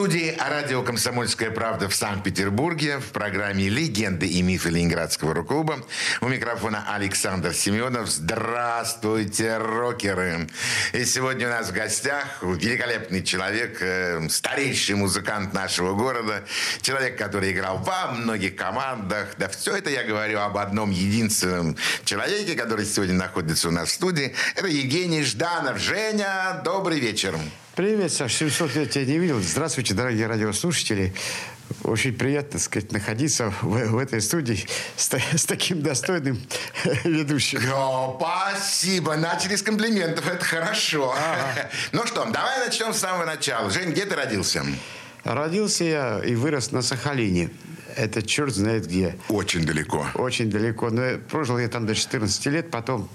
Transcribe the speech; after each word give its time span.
студии 0.00 0.34
радио 0.38 0.82
«Комсомольская 0.82 1.50
правда» 1.50 1.86
в 1.86 1.94
Санкт-Петербурге 1.94 3.00
в 3.00 3.12
программе 3.12 3.68
«Легенды 3.68 4.26
и 4.26 4.40
мифы 4.40 4.70
Ленинградского 4.70 5.34
рок-клуба». 5.34 5.84
У 6.22 6.28
микрофона 6.28 6.86
Александр 6.88 7.52
Семенов. 7.52 8.08
Здравствуйте, 8.08 9.58
рокеры! 9.58 10.48
И 10.94 11.04
сегодня 11.04 11.48
у 11.48 11.50
нас 11.50 11.68
в 11.68 11.74
гостях 11.74 12.42
великолепный 12.42 13.22
человек, 13.22 13.76
э, 13.82 14.26
старейший 14.30 14.94
музыкант 14.94 15.52
нашего 15.52 15.94
города, 15.94 16.44
человек, 16.80 17.18
который 17.18 17.52
играл 17.52 17.76
во 17.76 18.12
многих 18.12 18.56
командах. 18.56 19.34
Да 19.36 19.50
все 19.50 19.76
это 19.76 19.90
я 19.90 20.04
говорю 20.04 20.40
об 20.40 20.56
одном 20.56 20.92
единственном 20.92 21.76
человеке, 22.06 22.54
который 22.54 22.86
сегодня 22.86 23.16
находится 23.16 23.68
у 23.68 23.70
нас 23.70 23.90
в 23.90 23.92
студии. 23.92 24.34
Это 24.56 24.66
Евгений 24.66 25.24
Жданов. 25.24 25.78
Женя, 25.78 26.62
добрый 26.64 27.00
вечер. 27.00 27.36
Привет, 27.76 28.12
Саш, 28.12 28.34
700 28.34 28.74
лет 28.74 28.90
тебя 28.90 29.04
не 29.04 29.18
видел. 29.18 29.40
Здравствуйте, 29.40 29.94
дорогие 29.94 30.26
радиослушатели. 30.26 31.14
Очень 31.84 32.12
приятно, 32.12 32.52
так 32.52 32.60
сказать, 32.62 32.90
находиться 32.90 33.50
в, 33.62 33.68
в 33.68 33.98
этой 33.98 34.20
студии 34.20 34.66
с, 34.96 35.08
с 35.12 35.44
таким 35.44 35.80
достойным 35.80 36.40
ведущим. 37.04 37.60
О, 37.72 38.18
спасибо. 38.18 39.16
Начали 39.16 39.54
с 39.54 39.62
комплиментов. 39.62 40.26
Это 40.26 40.44
хорошо. 40.44 41.14
Ага. 41.16 41.70
Ну 41.92 42.04
что, 42.06 42.24
давай 42.24 42.58
начнем 42.66 42.92
с 42.92 42.98
самого 42.98 43.24
начала. 43.24 43.70
Жень, 43.70 43.92
где 43.92 44.04
ты 44.04 44.16
родился? 44.16 44.64
Родился 45.22 45.84
я 45.84 46.20
и 46.24 46.34
вырос 46.34 46.72
на 46.72 46.82
Сахалине. 46.82 47.50
Это 47.94 48.20
черт 48.20 48.52
знает 48.52 48.86
где. 48.86 49.16
Очень 49.28 49.64
далеко. 49.64 50.08
Очень 50.14 50.50
далеко. 50.50 50.90
Но 50.90 51.18
прожил 51.18 51.56
я 51.58 51.68
там 51.68 51.86
до 51.86 51.94
14 51.94 52.46
лет, 52.46 52.70
потом 52.72 53.08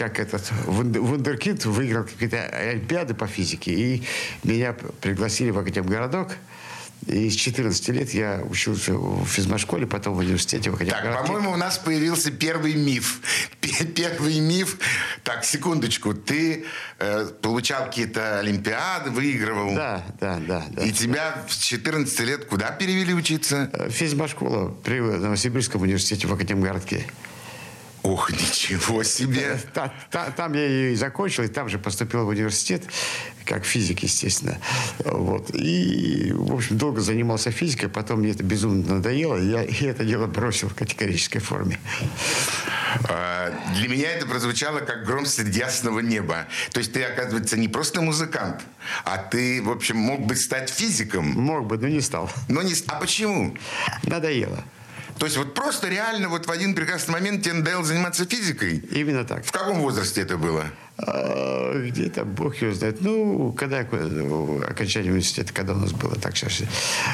как 0.00 0.18
этот 0.18 0.50
вундеркинд 0.66 1.66
выиграл 1.66 2.04
какие-то 2.04 2.42
олимпиады 2.46 3.12
по 3.12 3.26
физике, 3.26 3.72
и 3.72 4.02
меня 4.44 4.74
пригласили 5.02 5.50
в 5.50 5.58
Академгородок. 5.58 6.38
И 7.06 7.28
с 7.28 7.34
14 7.34 7.88
лет 7.90 8.14
я 8.14 8.40
учился 8.48 8.94
в 8.94 9.26
физмашколе, 9.26 9.86
потом 9.86 10.14
в 10.14 10.18
университете. 10.18 10.70
В 10.70 10.78
так, 10.86 11.26
по-моему, 11.26 11.52
у 11.52 11.56
нас 11.56 11.76
появился 11.78 12.30
первый 12.30 12.74
миф. 12.74 13.20
Первый 13.94 14.40
миф. 14.40 14.78
Так, 15.22 15.44
секундочку. 15.44 16.14
Ты 16.14 16.64
э, 16.98 17.26
получал 17.42 17.86
какие-то 17.86 18.38
олимпиады, 18.38 19.10
выигрывал. 19.10 19.74
Да, 19.74 20.04
да, 20.20 20.38
да. 20.46 20.64
да 20.70 20.82
и 20.82 20.92
тебя 20.92 21.44
в 21.48 21.58
14 21.58 22.20
лет 22.20 22.44
куда 22.46 22.70
перевели 22.70 23.14
учиться? 23.14 23.70
Э, 23.72 23.90
физмашкола 23.90 24.68
при 24.82 25.00
Новосибирском 25.00 25.82
университете 25.82 26.26
в 26.26 26.32
Академгородке. 26.32 27.06
Ох, 28.02 28.30
ничего 28.32 29.02
себе! 29.02 29.58
Та, 29.74 29.92
та, 30.10 30.30
там 30.30 30.54
я 30.54 30.66
ее 30.66 30.92
и 30.92 30.96
закончил, 30.96 31.42
и 31.44 31.48
там 31.48 31.68
же 31.68 31.78
поступил 31.78 32.24
в 32.24 32.28
университет, 32.28 32.82
как 33.44 33.64
физик, 33.64 34.02
естественно. 34.02 34.56
Вот. 35.04 35.50
И, 35.54 36.32
в 36.32 36.54
общем, 36.54 36.78
долго 36.78 37.00
занимался 37.00 37.50
физикой, 37.50 37.90
потом 37.90 38.20
мне 38.20 38.30
это 38.30 38.42
безумно 38.42 38.94
надоело, 38.94 39.36
и 39.36 39.50
я 39.50 39.64
и 39.64 39.84
это 39.84 40.04
дело 40.04 40.26
бросил 40.26 40.68
в 40.68 40.74
категорической 40.74 41.40
форме. 41.40 41.78
А, 43.08 43.52
для 43.76 43.88
меня 43.88 44.12
это 44.12 44.26
прозвучало 44.26 44.80
как 44.80 45.04
гром 45.04 45.26
среди 45.26 45.58
ясного 45.58 46.00
неба. 46.00 46.46
То 46.72 46.80
есть 46.80 46.92
ты, 46.92 47.02
оказывается, 47.04 47.58
не 47.58 47.68
просто 47.68 48.00
музыкант, 48.00 48.62
а 49.04 49.18
ты, 49.18 49.62
в 49.62 49.70
общем, 49.70 49.98
мог 49.98 50.20
бы 50.20 50.36
стать 50.36 50.70
физиком. 50.70 51.26
Мог 51.26 51.66
бы, 51.66 51.76
но 51.76 51.88
не 51.88 52.00
стал. 52.00 52.30
Но 52.48 52.62
не... 52.62 52.72
А 52.86 52.94
почему? 52.94 53.56
Надоело. 54.04 54.64
То 55.20 55.26
есть 55.26 55.36
вот 55.36 55.52
просто 55.52 55.88
реально 55.88 56.30
вот 56.30 56.46
в 56.46 56.50
один 56.50 56.74
прекрасный 56.74 57.12
момент 57.12 57.44
тебе 57.44 57.52
надоело 57.52 57.84
заниматься 57.84 58.24
физикой? 58.24 58.78
Именно 58.90 59.26
так. 59.26 59.44
В 59.44 59.52
каком 59.52 59.80
возрасте 59.80 60.22
это 60.22 60.38
было? 60.38 60.64
А, 60.96 61.78
где-то 61.78 62.24
Бог 62.24 62.56
его 62.56 62.72
знает. 62.72 63.02
Ну, 63.02 63.52
когда 63.52 63.80
окончание 63.80 65.12
университета, 65.12 65.52
когда 65.52 65.74
у 65.74 65.76
нас 65.76 65.92
было 65.92 66.14
так 66.14 66.38
сейчас, 66.38 66.62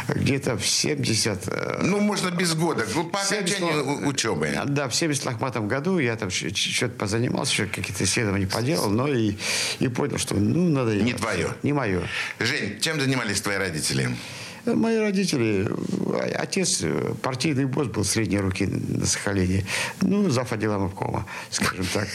где-то 0.07 0.57
в 0.57 0.65
70... 0.65 1.49
Э, 1.49 1.81
ну, 1.83 1.99
можно 1.99 2.31
без 2.31 2.55
года, 2.55 2.87
ну, 2.95 3.07
по 3.07 3.21
окончанию 3.21 3.85
70, 3.85 4.07
учебы. 4.07 4.57
Да, 4.67 4.89
в 4.89 4.95
70 4.95 5.27
лохматом 5.27 5.67
году 5.67 5.99
я 5.99 6.15
там 6.15 6.31
что-то 6.31 6.95
позанимался, 6.95 7.67
какие-то 7.67 8.05
исследования 8.05 8.47
поделал, 8.47 8.89
но 8.89 9.09
и, 9.09 9.35
и 9.81 9.89
понял, 9.89 10.19
что 10.19 10.37
ну, 10.37 10.69
надо... 10.69 10.95
Не 10.95 11.15
твое? 11.15 11.49
Не 11.65 11.73
мое. 11.73 12.03
Жень, 12.39 12.79
чем 12.81 13.01
занимались 13.01 13.41
твои 13.41 13.57
родители? 13.57 14.11
Мои 14.67 14.99
родители, 14.99 15.69
отец 16.35 16.83
партийный 17.23 17.67
босс 17.67 17.89
был 17.89 18.05
средней 18.05 18.41
руки 18.41 18.67
на 18.67 19.07
Сахалине. 19.07 19.65
Ну, 20.01 20.29
зав. 20.29 20.53
отдела 20.53 20.85
обкома, 20.85 21.27
скажем 21.51 21.87
так. 21.93 22.09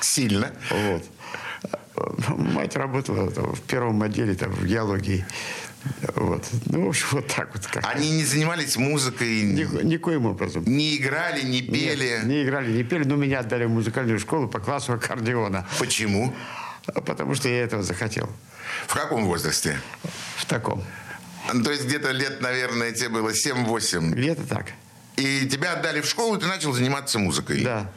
Сильно. 0.00 0.50
Вот. 0.70 1.04
Мать 2.28 2.76
работала 2.76 3.30
там, 3.30 3.54
в 3.54 3.60
первом 3.62 4.02
отделе 4.02 4.34
там, 4.34 4.50
в 4.52 4.64
геологии. 4.64 5.24
Вот. 6.14 6.44
Ну, 6.66 6.86
в 6.86 6.88
общем, 6.88 7.06
вот 7.12 7.26
так 7.26 7.52
вот. 7.54 7.66
Как 7.66 7.84
Они 7.94 8.10
не 8.10 8.24
занимались 8.24 8.76
музыкой? 8.76 9.42
Ни, 9.42 9.84
никоим 9.84 10.26
образом. 10.26 10.64
Не 10.64 10.96
играли, 10.96 11.42
не 11.42 11.60
пели? 11.60 12.18
Нет, 12.18 12.24
не 12.24 12.42
играли, 12.44 12.72
не 12.72 12.82
пели, 12.84 13.04
но 13.04 13.16
меня 13.16 13.40
отдали 13.40 13.64
в 13.64 13.70
музыкальную 13.70 14.18
школу 14.18 14.48
по 14.48 14.60
классу 14.60 14.92
аккордеона. 14.94 15.66
Почему? 15.78 16.34
Потому 16.86 17.34
что 17.34 17.48
я 17.48 17.62
этого 17.62 17.82
захотел. 17.82 18.28
В 18.86 18.94
каком 18.94 19.24
возрасте? 19.26 19.78
В 20.42 20.46
таком. 20.46 20.82
Ну, 21.52 21.62
то 21.62 21.70
есть 21.70 21.84
где-то 21.84 22.10
лет, 22.10 22.40
наверное, 22.40 22.90
тебе 22.90 23.10
было 23.10 23.30
7-8? 23.30 24.10
Где-то 24.10 24.42
так. 24.46 24.66
И 25.16 25.46
тебя 25.46 25.74
отдали 25.74 26.00
в 26.00 26.06
школу, 26.06 26.36
и 26.36 26.40
ты 26.40 26.46
начал 26.46 26.72
заниматься 26.72 27.20
музыкой? 27.20 27.62
Да. 27.62 27.88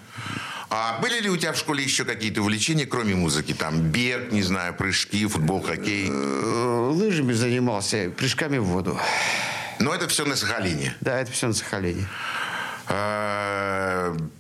А 0.70 1.00
были 1.02 1.22
ли 1.22 1.30
у 1.30 1.38
тебя 1.38 1.54
в 1.54 1.58
школе 1.58 1.84
еще 1.84 2.06
какие-то 2.06 2.42
увлечения, 2.42 2.86
кроме 2.86 3.16
музыки? 3.16 3.54
Там 3.54 3.80
бег, 3.80 4.32
не 4.32 4.44
знаю, 4.44 4.76
прыжки, 4.76 5.26
футбол, 5.26 5.62
хоккей? 5.62 6.08
Э, 6.08 6.90
лыжами 6.92 7.34
занимался, 7.34 8.12
прыжками 8.16 8.60
в 8.60 8.66
воду. 8.66 9.00
Но 9.80 9.94
это 9.94 10.08
все 10.08 10.24
на 10.26 10.36
Сахалине? 10.36 10.96
Да, 11.02 11.20
это 11.20 11.32
все 11.32 11.48
на 11.48 11.54
Сахалине. 11.54 12.08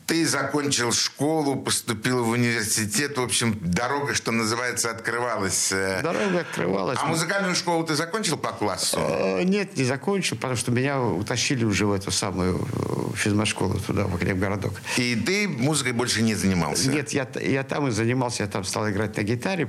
Ты 0.07 0.27
закончил 0.27 0.91
школу, 0.91 1.55
поступил 1.55 2.23
в 2.23 2.29
университет. 2.29 3.17
В 3.17 3.23
общем, 3.23 3.57
дорога, 3.59 4.13
что 4.13 4.31
называется, 4.31 4.91
открывалась. 4.91 5.71
Э. 5.71 6.01
Дорога 6.03 6.41
открывалась. 6.41 6.99
А 7.01 7.07
музыкальную 7.07 7.55
школу 7.55 7.83
ты 7.83 7.95
закончил 7.95 8.37
по 8.37 8.51
классу? 8.51 8.99
Э, 8.99 9.41
нет, 9.43 9.75
не 9.75 9.83
закончил, 9.83 10.35
потому 10.35 10.57
что 10.57 10.71
меня 10.71 11.01
утащили 11.01 11.65
уже 11.65 11.87
в 11.87 11.91
эту 11.91 12.11
самую 12.11 12.67
э, 12.71 13.15
физмашколу 13.17 13.79
туда, 13.79 14.05
в 14.05 14.15
Академгородок. 14.15 14.73
И 14.97 15.15
ты 15.15 15.47
музыкой 15.47 15.93
больше 15.93 16.21
не 16.21 16.35
занимался? 16.35 16.91
Нет, 16.91 17.09
я, 17.09 17.27
я 17.41 17.63
там 17.63 17.87
и 17.87 17.91
занимался. 17.91 18.43
Я 18.43 18.49
там 18.49 18.63
стал 18.63 18.87
играть 18.91 19.17
на 19.17 19.23
гитаре, 19.23 19.65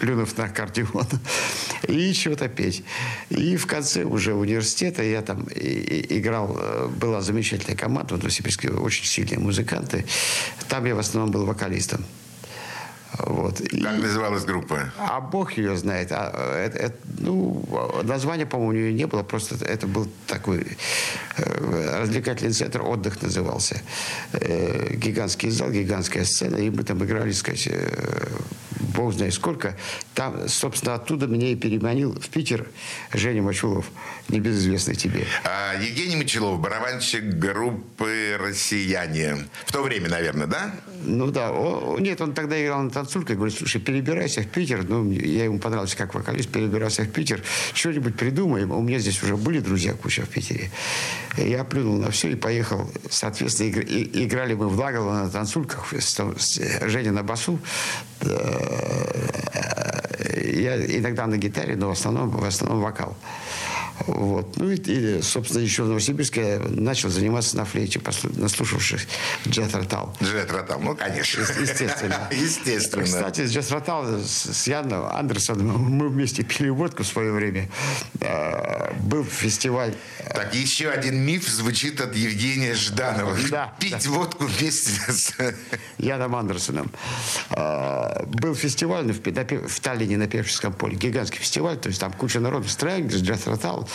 плюнув 0.00 0.36
на 0.36 0.44
аккордеон, 0.44 1.06
и 1.88 2.12
чего-то 2.12 2.48
петь. 2.48 2.84
И 3.30 3.56
в 3.56 3.66
конце 3.66 4.04
уже 4.04 4.34
университета 4.34 5.02
я 5.02 5.22
там 5.22 5.48
играл, 5.54 6.60
была 6.96 7.22
замечательная 7.22 7.76
команда 7.76 8.16
в 8.16 8.18
Новосибирске, 8.18 8.68
очень 8.68 9.06
сильная 9.06 9.29
музыканты. 9.38 10.04
Там 10.68 10.84
я 10.86 10.94
в 10.94 10.98
основном 10.98 11.30
был 11.30 11.46
вокалистом. 11.46 12.04
Вот. 13.18 13.58
Как 13.58 13.98
и, 13.98 14.02
называлась 14.02 14.44
группа? 14.44 14.92
А 14.98 15.20
бог 15.20 15.52
ее 15.52 15.76
знает. 15.76 16.08
А, 16.12 16.56
это, 16.56 16.78
это, 16.78 16.96
ну, 17.18 17.64
названия, 18.02 18.46
по-моему, 18.46 18.70
у 18.70 18.72
нее 18.72 18.92
не 18.92 19.06
было. 19.06 19.22
Просто 19.22 19.56
это 19.64 19.86
был 19.86 20.08
такой 20.26 20.66
э, 21.36 21.98
развлекательный 22.00 22.52
центр, 22.52 22.82
отдых 22.82 23.20
назывался. 23.22 23.82
Э, 24.32 24.94
гигантский 24.94 25.50
зал, 25.50 25.70
гигантская 25.70 26.24
сцена. 26.24 26.56
И 26.56 26.70
мы 26.70 26.84
там 26.84 27.04
играли, 27.04 27.32
сказать, 27.32 27.68
э, 27.70 27.88
бог 28.94 29.12
знает 29.12 29.34
сколько. 29.34 29.76
Там, 30.14 30.48
собственно, 30.48 30.94
оттуда 30.94 31.26
меня 31.26 31.48
и 31.48 31.56
переманил 31.56 32.12
в 32.12 32.28
Питер 32.28 32.68
Женя 33.12 33.42
Мачулов, 33.42 33.86
небезызвестный 34.28 34.94
тебе. 34.94 35.26
А, 35.44 35.74
Евгений 35.80 36.16
Мочелов, 36.16 36.60
барабанщик 36.60 37.24
группы 37.24 38.36
«Россияне». 38.38 39.48
В 39.66 39.72
то 39.72 39.82
время, 39.82 40.08
наверное, 40.08 40.46
да? 40.46 40.74
Ну 41.02 41.30
да. 41.30 41.50
О, 41.52 41.98
нет, 41.98 42.20
он 42.20 42.34
тогда 42.34 42.62
играл 42.62 42.82
на 42.82 42.90
танцульке. 43.00 43.34
Говорит, 43.34 43.56
слушай, 43.56 43.80
перебирайся 43.80 44.42
в 44.42 44.46
Питер. 44.46 44.84
Ну, 44.88 45.10
я 45.10 45.44
ему 45.44 45.58
понравился 45.58 45.96
как 45.96 46.14
вокалист. 46.14 46.50
Перебирайся 46.50 47.02
в 47.02 47.08
Питер. 47.08 47.42
Что-нибудь 47.74 48.16
придумаем. 48.16 48.70
У 48.72 48.82
меня 48.82 48.98
здесь 48.98 49.22
уже 49.22 49.36
были 49.36 49.60
друзья 49.60 49.94
куча 49.94 50.22
в 50.22 50.28
Питере. 50.28 50.70
Я 51.36 51.64
плюнул 51.64 51.96
на 51.96 52.10
все 52.10 52.30
и 52.30 52.34
поехал. 52.34 52.90
Соответственно, 53.10 53.70
играли 53.70 54.54
мы 54.54 54.68
в 54.68 54.78
Лагово 54.78 55.12
на 55.12 55.30
танцульках. 55.30 55.92
Женя 56.86 57.12
на 57.12 57.22
басу. 57.22 57.58
Я 60.42 60.76
иногда 60.98 61.26
на 61.26 61.36
гитаре, 61.36 61.76
но 61.76 61.88
в 61.88 61.92
основном, 61.92 62.30
в 62.30 62.44
основном 62.44 62.82
вокал. 62.82 63.16
Вот. 64.06 64.56
Ну 64.56 64.70
и, 64.70 64.76
и, 64.76 65.22
собственно, 65.22 65.62
еще 65.62 65.82
в 65.82 65.88
Новосибирске 65.88 66.40
я 66.40 66.58
начал 66.68 67.08
заниматься 67.10 67.56
на 67.56 67.64
флейте, 67.64 68.00
наслушавшись 68.36 69.06
Джет 69.46 69.74
Ротал. 69.74 70.16
Джет 70.22 70.50
Ротал, 70.50 70.80
ну, 70.80 70.96
конечно. 70.96 71.40
Естественно. 71.40 72.28
Естественно. 72.30 73.04
Кстати, 73.04 73.42
Джет 73.42 73.70
Ротал, 73.70 74.06
с, 74.24 74.66
Яном 74.66 75.06
Андерсоном 75.06 75.66
мы 75.68 76.08
вместе 76.08 76.42
пили 76.42 76.68
водку 76.68 77.02
в 77.02 77.06
свое 77.06 77.32
время. 77.32 77.68
Э, 78.20 78.92
был 79.00 79.24
фестиваль 79.24 79.94
Так, 80.34 80.54
еще 80.54 80.90
один 80.90 81.18
миф 81.18 81.48
звучит 81.48 82.00
от 82.00 82.14
Евгения 82.16 82.74
Жданова. 82.74 83.36
Да, 83.50 83.74
Пить 83.78 84.06
водку 84.06 84.44
вместе 84.44 84.90
с... 85.12 85.34
Яном 85.98 86.36
Андерсоном. 86.36 86.90
А, 87.50 88.24
Был 88.26 88.54
фестиваль 88.54 89.04
на- 89.06 89.12
в, 89.12 89.80
Таллине 89.80 90.16
на 90.16 90.26
Певческом 90.26 90.72
поле. 90.72 90.96
Гигантский 90.96 91.40
фестиваль. 91.40 91.76
То 91.78 91.88
есть 91.88 92.00
там 92.00 92.12
куча 92.12 92.40
народу. 92.40 92.68
Страйк, 92.68 93.06
Джаз 93.06 93.46
Ротал. 93.46 93.88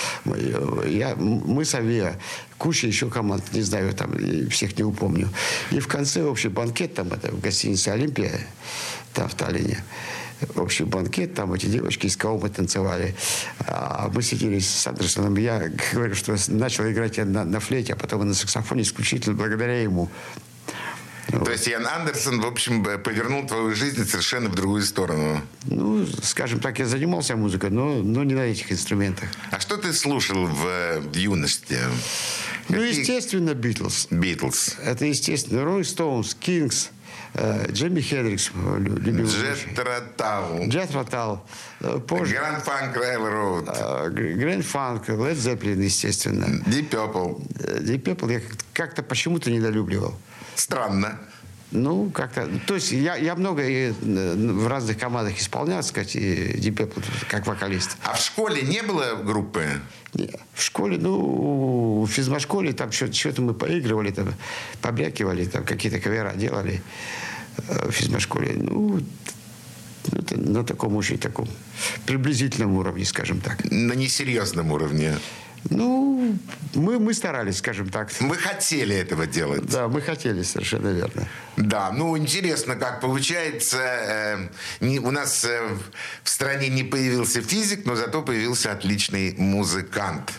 Я, 0.86 1.16
мы 1.16 1.66
с 1.66 1.76
Авиа. 1.76 2.16
Куча 2.58 2.88
еще 2.88 3.10
команд. 3.10 3.44
Не 3.54 3.62
знаю, 3.62 3.94
там 3.94 4.12
всех 4.50 4.78
не 4.78 4.84
упомню. 4.84 5.30
И 5.72 5.80
в 5.80 5.88
конце 5.88 6.24
общий 6.24 6.50
банкет 6.50 6.94
там 6.94 7.12
это 7.12 7.32
в 7.32 7.40
гостинице 7.40 7.90
«Олимпия» 7.90 8.40
там 9.14 9.30
в 9.30 9.36
Таллине. 9.36 9.84
Общий 10.56 10.84
банкет, 10.84 11.34
там 11.34 11.54
эти 11.54 11.68
девочки 11.68 12.08
из 12.08 12.18
кого 12.18 12.38
мы 12.38 12.50
танцевали. 12.50 13.16
А 13.68 14.12
мы 14.14 14.22
сидели 14.22 14.60
с 14.60 14.86
Андерсоном. 14.86 15.38
Я 15.38 15.72
говорю, 15.94 16.14
что 16.14 16.36
начал 16.50 16.90
играть 16.90 17.18
на, 17.18 17.46
на 17.46 17.60
флейте, 17.60 17.94
а 17.94 17.96
потом 17.96 18.28
на 18.28 18.34
саксофоне 18.34 18.82
исключительно 18.82 19.36
благодаря 19.36 19.82
ему. 19.82 20.10
То 21.32 21.52
есть 21.52 21.68
Ян 21.68 21.86
Андерсон, 21.88 22.40
в 22.42 22.46
общем, 22.46 22.84
повернул 22.84 23.46
твою 23.48 23.74
жизнь 23.76 24.06
совершенно 24.06 24.50
в 24.50 24.56
другую 24.56 24.84
сторону. 24.84 25.42
Ну, 25.66 26.06
скажем 26.24 26.60
так, 26.60 26.80
я 26.80 26.86
занимался 26.86 27.36
музыкой, 27.36 27.72
но, 27.72 27.96
но 27.96 28.24
не 28.24 28.34
на 28.36 28.42
этих 28.42 28.72
инструментах. 28.72 29.30
А 29.52 29.60
что 29.60 29.78
ты 29.78 29.92
слушал 29.94 30.46
в, 30.46 30.66
э, 30.68 31.00
в 31.00 31.16
юности? 31.16 31.78
Ну, 32.70 32.76
Какие- 32.78 33.00
естественно, 33.00 33.54
Битлз. 33.54 34.08
Битлз. 34.12 34.76
Это 34.84 35.06
естественно. 35.06 35.64
Роллинг 35.64 35.86
Стоунс, 35.88 36.36
Кингс, 36.36 36.90
Джимми 37.72 38.00
Хендрикс, 38.02 38.52
э, 38.54 38.78
лю- 38.80 38.98
любимый. 38.98 39.26
Джет 39.26 39.78
Ротал. 39.78 40.68
Джет 40.68 40.92
Ротал. 40.94 41.46
э, 41.82 42.00
Позже 42.08 42.36
Гранд 42.36 42.64
Фанк 42.64 42.96
Рейлроуд. 42.98 43.68
э, 43.68 44.10
Гр- 44.10 44.34
Грэнд 44.36 44.66
Фанк, 44.66 45.10
Лед 45.10 45.38
Зеппелин, 45.38 45.82
естественно. 45.82 46.46
Deep 46.66 46.90
Purple. 46.90 47.82
Ди 47.84 47.98
Пепл 47.98 48.30
я 48.30 48.40
как- 48.40 48.58
как-то 48.74 49.04
почему-то 49.04 49.52
недолюбливал. 49.52 50.16
Странно. 50.56 51.20
Ну, 51.72 52.10
как-то... 52.10 52.50
То 52.68 52.76
есть 52.76 52.92
я, 52.92 53.16
я 53.16 53.36
много 53.36 53.68
и, 53.68 53.92
э, 53.92 54.36
в 54.36 54.68
разных 54.68 54.98
командах 54.98 55.38
исполнял, 55.38 55.78
так 55.78 55.86
сказать, 55.86 56.16
и 56.16 56.72
Пепл 56.72 57.02
как 57.28 57.48
вокалист. 57.48 57.98
А 58.04 58.14
в 58.14 58.20
школе 58.20 58.62
не 58.62 58.82
было 58.82 59.16
группы? 59.16 59.66
Не, 60.14 60.30
В 60.54 60.62
школе, 60.62 60.98
ну, 60.98 62.04
в 62.04 62.08
физмат-школе 62.08 62.72
там 62.74 62.92
что-то 62.92 63.42
мы 63.42 63.54
поигрывали, 63.54 64.12
там, 64.12 64.34
побрякивали, 64.82 65.46
там 65.46 65.66
какие-то 65.66 66.00
кавера 66.00 66.34
делали 66.34 66.82
э, 67.68 67.90
в 67.90 67.92
физмат-школе. 67.92 68.54
Ну, 68.56 69.02
ну, 70.12 70.22
на 70.38 70.64
таком 70.64 70.96
очень 70.96 71.18
таком 71.18 71.48
приблизительном 72.06 72.78
уровне, 72.78 73.06
скажем 73.06 73.42
так. 73.42 73.64
На 73.66 73.94
несерьезном 73.94 74.72
уровне. 74.72 75.18
Ну, 75.70 76.38
мы, 76.76 77.00
мы 77.00 77.14
старались, 77.14 77.58
скажем 77.58 77.90
так. 77.90 78.10
Вы 78.20 78.36
хотели 78.36 78.96
этого 78.96 79.26
делать? 79.26 79.66
Да, 79.66 79.88
мы 79.88 80.02
хотели, 80.02 80.44
совершенно 80.44 80.90
верно. 80.90 81.28
Да, 81.58 81.92
ну 81.92 82.18
интересно, 82.18 82.76
как 82.76 83.02
получается. 83.02 83.78
э, 83.78 84.48
не- 84.80 85.00
у 85.00 85.12
нас 85.12 85.44
э, 85.44 85.68
в 86.24 86.30
стране 86.30 86.70
не 86.70 86.84
появился 86.84 87.42
физик, 87.42 87.86
но 87.86 87.96
зато 87.96 88.22
появился 88.22 88.72
отличный 88.72 89.36
музыкант. 89.38 90.32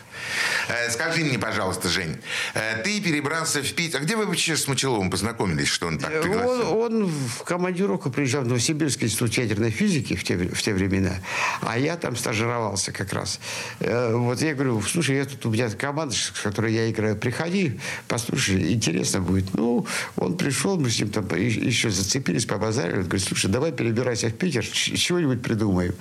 Э, 0.69 0.91
скажи 0.91 1.25
мне, 1.25 1.39
пожалуйста, 1.39 1.89
Жень, 1.89 2.17
э, 2.55 2.83
ты 2.83 3.01
перебрался 3.01 3.63
в 3.63 3.73
Питер. 3.75 4.01
А 4.01 4.03
где 4.03 4.17
вы 4.17 4.27
вообще 4.27 4.57
с 4.57 4.69
Мочеловым 4.69 5.11
познакомились, 5.11 5.69
что 5.69 5.87
он 5.87 5.99
так 5.99 6.13
Он, 6.15 6.23
пригласил? 6.23 6.79
он 6.79 7.07
в 7.07 7.43
командировку 7.45 8.11
приезжал 8.11 8.43
в 8.43 8.49
Новосибирский 8.49 9.07
институт 9.07 9.33
ядерной 9.35 9.71
физики 9.71 10.17
в 10.17 10.25
те, 10.25 10.37
в 10.37 10.61
те 10.63 10.73
времена, 10.75 11.15
а 11.63 11.79
я 11.79 11.97
там 11.97 12.17
стажировался 12.17 12.93
как 12.93 13.13
раз. 13.13 13.41
Э, 13.81 14.15
Вот 14.15 14.41
я 14.43 14.55
говорю, 14.55 14.83
слушай, 14.83 15.17
я 15.17 15.25
тут 15.25 15.45
у 15.47 15.51
меня 15.51 15.69
команда, 15.71 16.15
с 16.15 16.31
которой 16.43 16.73
я 16.73 16.91
играю, 16.91 17.17
приходи, 17.17 17.81
послушай, 18.09 18.73
интересно 18.73 19.21
будет. 19.21 19.55
Ну, 19.55 19.87
он 20.17 20.37
пришел, 20.37 20.79
мы 20.79 20.91
с 20.91 20.99
ним 20.99 21.11
там 21.11 21.27
еще 21.37 21.91
зацепились, 21.91 22.47
побазарили. 22.47 22.99
Он 22.99 23.05
говорит, 23.05 23.27
слушай, 23.27 23.51
давай 23.51 23.73
перебирайся 23.73 24.29
в 24.29 24.33
Питер, 24.35 24.65
чего-нибудь 24.67 25.43
придумаем. 25.43 25.95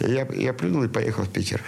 Я, 0.00 0.26
я 0.34 0.52
плюнул 0.52 0.82
и 0.84 0.88
поехал 0.88 1.24
в 1.24 1.28
Питер. 1.30 1.60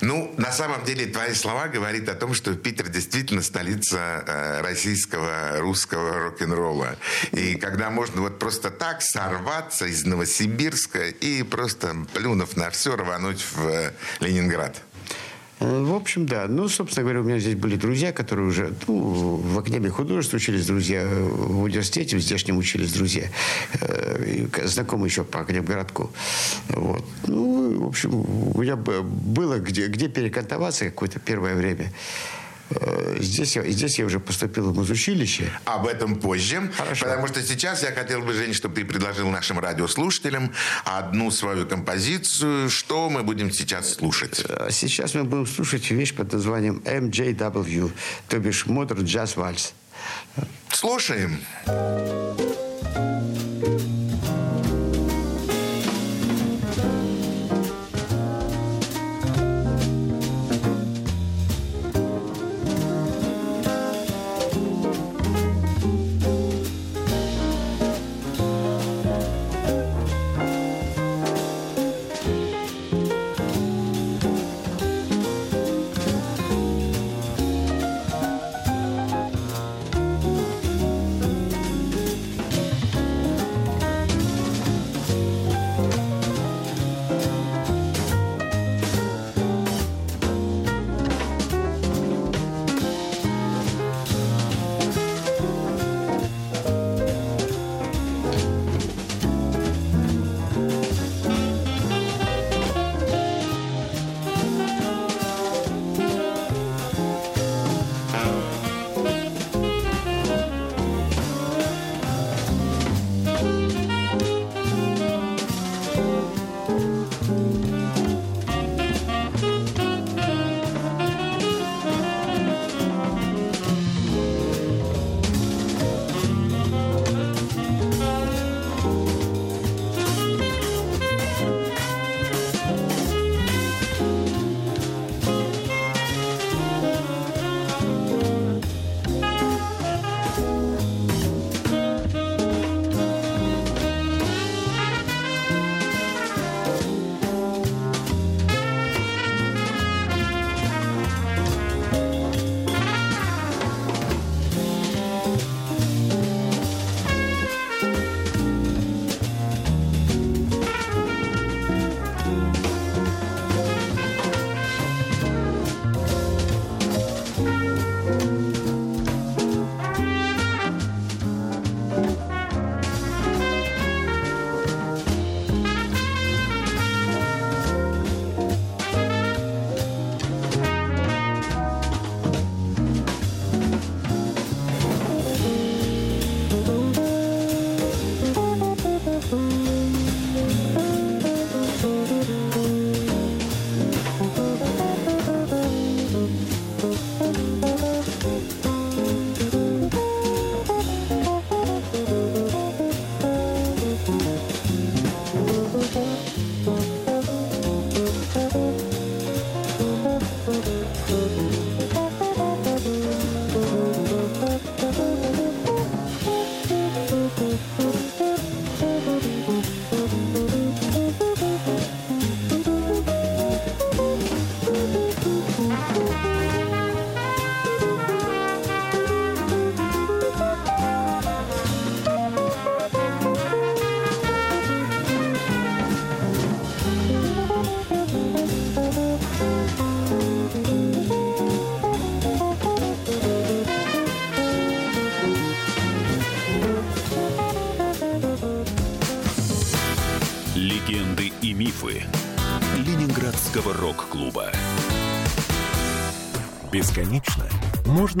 Ну, 0.00 0.32
на 0.36 0.52
самом 0.52 0.84
деле, 0.84 1.06
твои 1.20 1.34
слова 1.34 1.68
говорят 1.68 2.08
о 2.08 2.14
том, 2.14 2.32
что 2.32 2.54
Питер 2.54 2.88
действительно 2.88 3.42
столица 3.42 4.24
э, 4.26 4.60
российского, 4.62 5.58
русского 5.58 6.18
рок-н-ролла. 6.18 6.96
И 7.32 7.56
когда 7.56 7.90
можно 7.90 8.22
вот 8.22 8.38
просто 8.38 8.70
так 8.70 9.02
сорваться 9.02 9.84
из 9.84 10.06
Новосибирска 10.06 11.08
и 11.08 11.42
просто, 11.42 11.94
плюнув 12.14 12.56
на 12.56 12.70
все, 12.70 12.96
рвануть 12.96 13.44
в 13.52 13.68
э, 13.68 13.92
Ленинград. 14.20 14.80
Э, 15.60 15.82
В 15.82 15.94
общем, 15.94 16.26
да. 16.26 16.46
Ну, 16.48 16.68
собственно 16.68 17.04
говоря, 17.04 17.20
у 17.20 17.24
меня 17.24 17.38
здесь 17.38 17.54
были 17.54 17.76
друзья, 17.76 18.12
которые 18.12 18.48
уже 18.48 18.72
ну, 18.88 19.36
в 19.36 19.58
Академии 19.58 19.88
художеств 19.88 20.34
учились 20.34 20.66
друзья, 20.66 21.02
э, 21.02 21.22
в 21.22 21.62
университете 21.62 22.16
в 22.16 22.20
здешнем 22.20 22.56
учились 22.56 22.92
друзья, 22.92 23.24
э, 23.80 24.46
знакомые 24.64 25.10
еще 25.10 25.24
по 25.24 25.40
Академгородку. 25.40 26.10
Вот. 26.70 27.04
Ну, 27.26 27.84
в 27.84 27.86
общем, 27.86 28.14
у 28.14 28.60
меня 28.60 28.76
было 28.76 29.58
где, 29.58 29.86
где 29.86 30.08
перекантоваться 30.08 30.86
какое-то 30.86 31.20
первое 31.20 31.54
время. 31.54 31.92
Э, 32.70 33.16
Здесь 33.20 33.56
я, 33.56 33.62
здесь 33.70 33.98
я 33.98 34.06
уже 34.06 34.18
поступил 34.20 34.70
в 34.70 34.74
музучилище. 34.74 35.50
Об 35.64 35.86
этом 35.86 36.16
позже. 36.16 36.70
Хорошо. 36.76 37.06
Потому 37.06 37.26
что 37.28 37.42
сейчас 37.42 37.82
я 37.82 37.92
хотел 37.92 38.22
бы, 38.22 38.32
Жень, 38.32 38.54
чтобы 38.54 38.74
ты 38.76 38.84
предложил 38.84 39.28
нашим 39.28 39.58
радиослушателям 39.58 40.52
одну 40.84 41.30
свою 41.30 41.66
композицию. 41.66 42.70
Что 42.70 43.10
мы 43.10 43.22
будем 43.22 43.50
сейчас 43.50 43.94
слушать? 43.94 44.44
А 44.48 44.70
Сейчас 44.70 45.14
мы 45.14 45.24
будем 45.24 45.46
слушать 45.46 45.90
вещь 45.90 46.14
под 46.14 46.32
названием 46.32 46.82
MJW, 46.84 47.90
то 48.28 48.38
бишь 48.38 48.66
Modern 48.66 49.04
Jazz 49.04 49.36
Waltz. 49.36 49.72
Слушаем. 50.72 51.40
Thank 52.92 53.39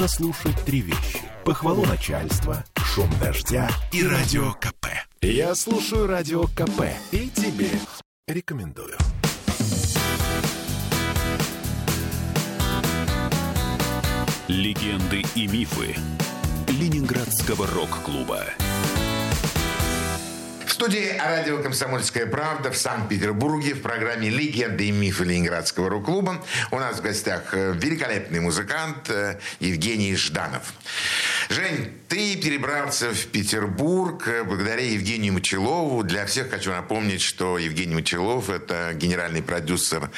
можно 0.00 0.08
слушать 0.08 0.56
три 0.64 0.80
вещи. 0.80 1.20
Похвалу 1.44 1.84
начальства, 1.84 2.64
шум 2.76 3.10
дождя 3.20 3.68
и 3.92 4.02
радио 4.02 4.52
КП. 4.52 4.86
Я 5.20 5.54
слушаю 5.54 6.06
радио 6.06 6.44
КП 6.44 6.84
и 7.10 7.28
тебе 7.28 7.68
рекомендую. 8.26 8.96
Легенды 14.48 15.22
и 15.34 15.46
мифы 15.46 15.94
Ленинградского 16.68 17.66
рок-клуба. 17.66 18.44
Студии 20.90 21.16
радио 21.20 21.62
«Комсомольская 21.62 22.26
правда» 22.26 22.72
в 22.72 22.76
Санкт-Петербурге 22.76 23.74
в 23.74 23.80
программе 23.80 24.28
«Легенды 24.28 24.88
и 24.88 24.90
мифы 24.90 25.22
Ленинградского 25.22 25.88
рок-клуба» 25.88 26.44
у 26.72 26.80
нас 26.80 26.96
в 26.96 27.00
гостях 27.00 27.54
э, 27.54 27.74
великолепный 27.76 28.40
музыкант 28.40 29.08
э, 29.08 29.38
Евгений 29.60 30.16
Жданов. 30.16 30.72
Жень, 31.50 31.92
ты 32.06 32.36
перебрался 32.36 33.12
в 33.12 33.26
Петербург 33.26 34.28
э, 34.28 34.44
благодаря 34.44 34.84
Евгению 34.84 35.32
Мочелову. 35.32 36.04
Для 36.04 36.24
всех 36.24 36.48
хочу 36.48 36.70
напомнить, 36.70 37.20
что 37.22 37.58
Евгений 37.58 37.96
Мочелов– 37.96 38.48
это 38.50 38.92
генеральный 38.94 39.42
продюсер 39.42 40.10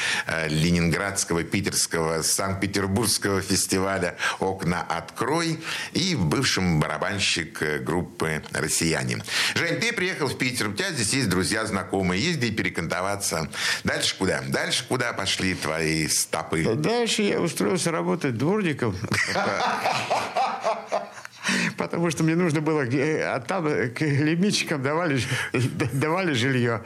Ленинградского, 0.48 1.42
Питерского, 1.42 2.20
Санкт-Петербургского 2.20 3.40
фестиваля 3.40 4.18
«Окна 4.40 4.82
открой» 4.82 5.58
и 5.94 6.14
в 6.14 6.26
бывшем 6.26 6.80
барабанщик 6.80 7.82
группы 7.82 8.42
«Россияне». 8.52 9.24
Жень, 9.54 9.80
ты 9.80 9.94
приехал 9.94 10.26
в 10.28 10.36
Питер, 10.36 10.68
у 10.68 10.74
тебя 10.74 10.90
здесь 10.90 11.14
есть 11.14 11.30
друзья, 11.30 11.64
знакомые, 11.64 12.22
езди 12.22 12.50
перекантоваться. 12.50 13.48
Дальше 13.84 14.16
куда? 14.18 14.42
Дальше 14.42 14.84
куда 14.86 15.14
пошли 15.14 15.54
твои 15.54 16.08
стопы? 16.08 16.64
Дальше 16.74 17.22
я 17.22 17.40
устроился 17.40 17.90
работать 17.90 18.36
дворником. 18.36 18.94
Потому 21.76 22.10
что 22.10 22.24
мне 22.24 22.34
нужно 22.34 22.60
было... 22.60 22.82
А 22.82 23.40
там 23.40 23.64
к 23.90 24.00
лимитчикам 24.00 24.82
давали, 24.82 25.20
давали 25.92 26.32
жилье, 26.32 26.82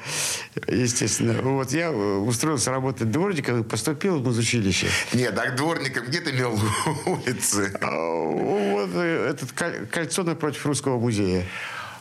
естественно. 0.67 1.41
Вот 1.43 1.73
я 1.73 1.91
устроился 1.93 2.71
работать 2.71 3.11
дворником 3.11 3.61
и 3.61 3.65
поступил 3.65 4.19
в 4.19 4.25
музучилище. 4.25 4.89
Нет, 5.13 5.39
а 5.39 5.51
к 5.51 5.57
дворникам 5.57 6.07
где 6.07 6.21
ты 6.21 6.31
имел 6.31 6.59
улицы? 7.07 7.73
Вот 7.81 8.95
этот 8.95 9.53
кольцо 9.53 10.23
напротив 10.23 10.65
Русского 10.67 10.99
музея. 10.99 11.45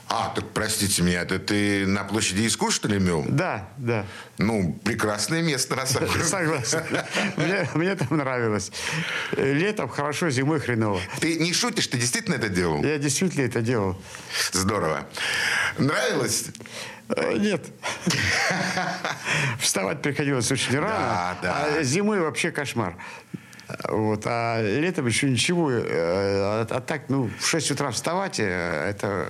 А, 0.07 0.31
так 0.35 0.45
простите 0.51 1.01
меня, 1.01 1.21
это 1.21 1.39
ты 1.39 1.87
на 1.87 2.03
площади 2.03 2.45
искусств, 2.45 2.77
что 2.77 2.87
ли, 2.87 2.99
мел? 2.99 3.25
Да, 3.27 3.67
да. 3.77 4.05
Ну, 4.37 4.79
прекрасное 4.83 5.41
место, 5.41 5.75
на 5.75 5.85
самом 5.85 6.11
деле. 6.11 6.23
Согласен. 6.23 6.83
Мне, 7.37 7.67
мне 7.73 7.95
там 7.95 8.15
нравилось. 8.17 8.71
Летом 9.35 9.89
хорошо, 9.89 10.29
зимой 10.29 10.59
хреново. 10.59 11.01
Ты 11.19 11.39
не 11.39 11.53
шутишь, 11.53 11.87
ты 11.87 11.97
действительно 11.97 12.35
это 12.35 12.49
делал? 12.49 12.83
Я 12.83 12.97
действительно 12.99 13.45
это 13.45 13.61
делал. 13.61 13.99
Здорово. 14.51 15.07
Нравилось? 15.79 16.45
Нет. 17.37 17.65
Вставать 19.59 20.01
приходилось 20.01 20.51
очень 20.51 20.79
рано. 20.79 20.89
Да, 20.89 21.37
да. 21.41 21.65
А 21.79 21.83
зимой 21.83 22.19
вообще 22.19 22.51
кошмар. 22.51 22.95
Вот. 23.89 24.23
А 24.25 24.61
летом 24.61 25.07
еще 25.07 25.29
ничего. 25.29 25.69
А, 25.71 26.67
а 26.69 26.81
так, 26.81 27.03
ну, 27.09 27.29
в 27.39 27.47
6 27.47 27.71
утра 27.71 27.91
вставать, 27.91 28.39
э, 28.39 28.43
это... 28.43 29.27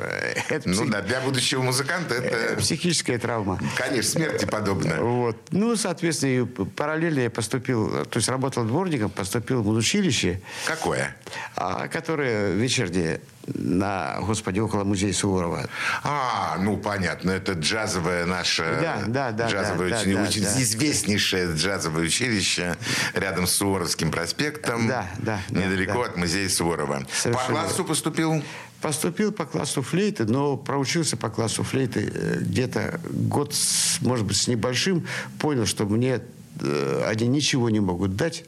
это 0.50 0.68
ну 0.68 0.76
псих... 0.76 0.90
да, 0.92 1.02
для 1.02 1.22
будущего 1.22 1.62
музыканта 1.62 2.16
это... 2.16 2.60
Психическая 2.60 3.18
травма. 3.20 3.60
Конечно, 3.78 4.12
смерти 4.12 4.46
подобно. 4.46 5.02
Вот. 5.02 5.38
Ну, 5.52 5.76
соответственно, 5.76 6.44
и 6.44 6.66
параллельно 6.66 7.22
я 7.22 7.30
поступил, 7.30 8.06
то 8.06 8.18
есть 8.18 8.28
работал 8.30 8.66
дворником, 8.66 9.10
поступил 9.10 9.62
в 9.62 9.70
училище. 9.70 10.42
Какое? 10.66 11.16
А, 11.56 11.88
которое 11.88 12.52
вечернее 12.54 13.22
на, 13.54 14.18
господи, 14.22 14.60
около 14.60 14.84
музея 14.84 15.14
Суворова. 15.14 15.70
А, 16.04 16.58
ну 16.60 16.78
понятно, 16.78 17.32
это 17.32 17.54
джазовое 17.54 18.26
наше, 18.26 18.64
да, 18.82 19.04
да, 19.08 19.32
да, 19.32 19.50
джазовое 19.50 19.90
да, 19.90 20.02
учи... 20.02 20.14
да, 20.14 20.24
уч... 20.24 20.40
да. 20.40 20.62
известнейшее 20.62 21.54
джазовое 21.54 22.06
училище 22.06 22.76
рядом 23.14 23.48
с 23.48 23.56
Суворовским 23.56 24.12
проспектом, 24.12 24.88
да, 24.88 25.08
да, 25.20 25.40
недалеко 25.50 26.04
да. 26.04 26.10
от 26.10 26.18
музея 26.18 26.50
Суворова. 26.50 27.06
Совершенно. 27.14 27.48
По 27.48 27.52
классу 27.52 27.86
поступил? 27.86 28.44
Поступил 28.82 29.32
по 29.32 29.46
классу 29.46 29.82
флейты, 29.82 30.26
но 30.26 30.58
проучился 30.58 31.18
по 31.18 31.30
классу 31.30 31.64
флейты 31.64 32.12
э, 32.14 32.38
где-то 32.42 33.00
год, 33.10 33.54
может 34.02 34.26
быть, 34.26 34.38
с 34.38 34.48
небольшим. 34.48 35.08
Понял, 35.40 35.66
что 35.66 35.86
мне 35.86 36.22
э, 36.60 37.04
они 37.08 37.28
ничего 37.28 37.70
не 37.70 37.80
могут 37.80 38.16
дать. 38.16 38.44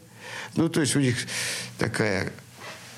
Ну, 0.56 0.70
то 0.70 0.82
есть 0.82 0.96
у 0.96 1.00
них 1.00 1.18
такая 1.78 2.32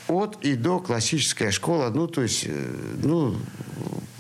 от 0.10 0.44
и 0.44 0.56
до 0.56 0.80
классическая 0.80 1.52
школа. 1.52 1.90
Ну, 1.90 2.08
то 2.08 2.22
есть, 2.22 2.44
э, 2.46 2.96
ну, 3.04 3.38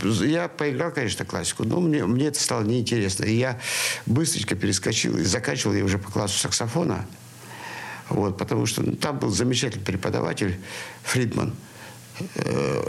я 0.03 0.47
поиграл, 0.47 0.91
конечно, 0.91 1.25
классику, 1.25 1.65
но 1.65 1.79
мне, 1.81 2.05
мне 2.05 2.27
это 2.27 2.39
стало 2.39 2.63
неинтересно. 2.63 3.25
И 3.25 3.35
я 3.35 3.59
быстренько 4.05 4.55
перескочил, 4.55 5.17
и 5.17 5.23
заканчивал 5.23 5.75
я 5.75 5.83
уже 5.83 5.97
по 5.97 6.11
классу 6.11 6.37
саксофона. 6.39 7.05
Вот, 8.09 8.37
потому 8.37 8.65
что 8.65 8.81
ну, 8.81 8.93
там 8.93 9.19
был 9.19 9.29
замечательный 9.29 9.83
преподаватель 9.83 10.59
Фридман– 11.03 11.53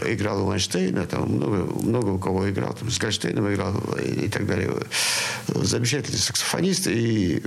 играл 0.05 0.43
у 0.43 0.45
Вайнштейна, 0.45 1.05
там 1.05 1.29
много, 1.29 1.81
много 1.81 2.09
у 2.09 2.19
кого 2.19 2.49
играл, 2.49 2.73
там, 2.73 2.89
с 2.89 2.97
Гольштейном 2.99 3.51
играл 3.53 3.73
и, 3.99 4.25
и 4.25 4.29
так 4.29 4.45
далее. 4.45 4.71
Замечательный 5.47 6.17
саксофонист. 6.17 6.87
И 6.87 7.43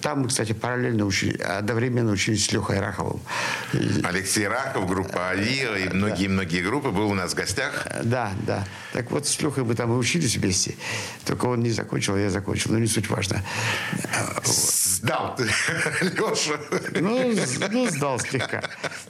там 0.00 0.28
кстати, 0.28 0.52
параллельно 0.52 1.04
учили, 1.04 1.38
одновременно 1.38 2.12
учились 2.12 2.46
с 2.46 2.52
Лехой 2.52 2.80
Раховым. 2.80 3.20
Алексей 4.04 4.46
Рахов, 4.46 4.86
группа 4.86 5.30
Авиа 5.30 5.76
и 5.76 5.88
многие-многие 5.88 6.62
группы 6.62 6.90
был 6.90 7.10
у 7.10 7.14
нас 7.14 7.32
в 7.32 7.34
гостях. 7.34 7.86
Да, 8.02 8.32
да. 8.46 8.66
Так 8.92 9.10
вот, 9.10 9.26
с 9.26 9.40
Лехой 9.40 9.64
мы 9.64 9.74
там 9.74 9.92
и 9.92 9.96
учились 9.96 10.36
вместе. 10.36 10.74
Только 11.24 11.46
он 11.46 11.60
не 11.60 11.70
закончил, 11.70 12.14
а 12.14 12.18
я 12.18 12.30
закончил. 12.30 12.72
Но 12.72 12.78
не 12.78 12.86
суть 12.86 13.08
важно. 13.08 13.42
Сдал 15.02 15.34
ты, 15.34 15.42
Леша. 16.00 16.60
Ну, 17.00 17.34
ну, 17.72 17.90
сдал 17.90 18.20
слегка. 18.20 18.62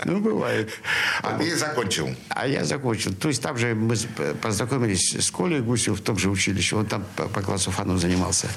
Ну, 0.06 0.20
бывает. 0.20 0.72
А 1.20 1.36
ты 1.36 1.54
закончил? 1.54 2.16
А 2.30 2.46
я 2.46 2.64
закончил. 2.64 3.12
То 3.12 3.28
есть 3.28 3.42
там 3.42 3.58
же 3.58 3.74
мы 3.74 3.94
познакомились 4.40 5.14
с 5.14 5.30
Колей 5.30 5.60
Гусевым 5.60 5.98
в 5.98 6.02
том 6.02 6.16
же 6.16 6.30
училище. 6.30 6.76
Он 6.76 6.86
там 6.86 7.04
по, 7.14 7.28
по 7.28 7.42
классу 7.42 7.70
фану 7.70 7.98
занимался. 7.98 8.48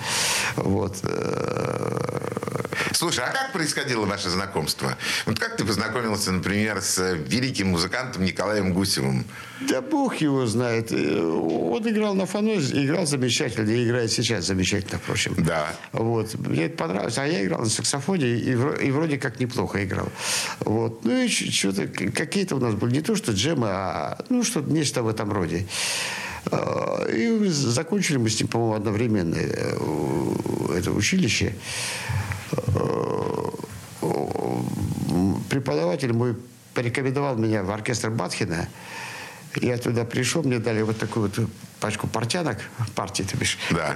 Вот. 0.56 0.98
Слушай, 2.94 3.26
а 3.26 3.32
как 3.32 3.52
происходило 3.52 4.06
ваше 4.06 4.30
знакомство? 4.30 4.98
Вот 5.26 5.38
как 5.38 5.58
ты 5.58 5.66
познакомился, 5.66 6.32
например, 6.32 6.82
с 6.82 7.16
великим 7.16 7.72
музыкантом 7.72 8.24
Николаем 8.24 8.74
Гусевым? 8.74 9.26
Да 9.62 9.82
бог 9.82 10.18
его 10.18 10.46
знает. 10.46 10.92
Он 10.92 11.88
играл 11.90 12.14
на 12.14 12.26
фанозе, 12.26 12.86
играл 12.86 13.06
замечательно, 13.06 13.70
и 13.70 13.86
играет 13.86 14.12
сейчас 14.12 14.46
замечательно, 14.46 15.00
впрочем. 15.00 15.34
Да. 15.38 15.68
Вот. 15.94 16.36
Мне 16.36 16.66
это 16.66 16.78
понравилось. 16.78 17.18
А 17.18 17.26
я 17.26 17.44
играл 17.46 17.62
на 17.62 17.70
саксофоне 17.70 18.28
и, 18.28 18.52
и 18.52 18.92
вроде 18.92 19.18
как 19.18 19.40
неплохо 19.40 19.84
играл. 19.84 20.10
Вот. 20.60 21.06
Ну 21.06 21.24
и 21.24 21.28
что-то, 21.30 21.88
какие-то 21.88 22.58
у 22.58 22.60
нас 22.60 22.76
были 22.76 22.96
не 22.96 23.02
то, 23.02 23.16
что 23.16 23.32
джемы, 23.32 23.68
а 23.70 24.18
ну, 24.30 24.44
что 24.44 24.62
нечто 24.62 25.04
в 25.04 25.08
этом 25.08 25.32
роде. 25.32 25.66
И 27.14 27.40
закончили 27.48 28.18
мы 28.18 28.30
с 28.30 28.40
ним, 28.40 28.50
по-моему, 28.50 28.76
одновременно 28.76 29.36
это 29.36 30.92
училище. 30.92 31.56
Преподаватель 35.50 36.14
мой 36.14 36.36
порекомендовал 36.74 37.36
меня 37.38 37.64
в 37.64 37.72
оркестр 37.72 38.10
Батхина. 38.10 38.68
Я 39.62 39.78
туда 39.78 40.04
пришел, 40.06 40.44
мне 40.44 40.60
дали 40.60 40.82
вот 40.82 40.98
такую 40.98 41.30
вот 41.30 41.50
пачку 41.80 42.08
портянок, 42.08 42.58
партии, 42.96 43.24
ты 43.24 43.38
бишь. 43.38 43.58
Да. 43.72 43.96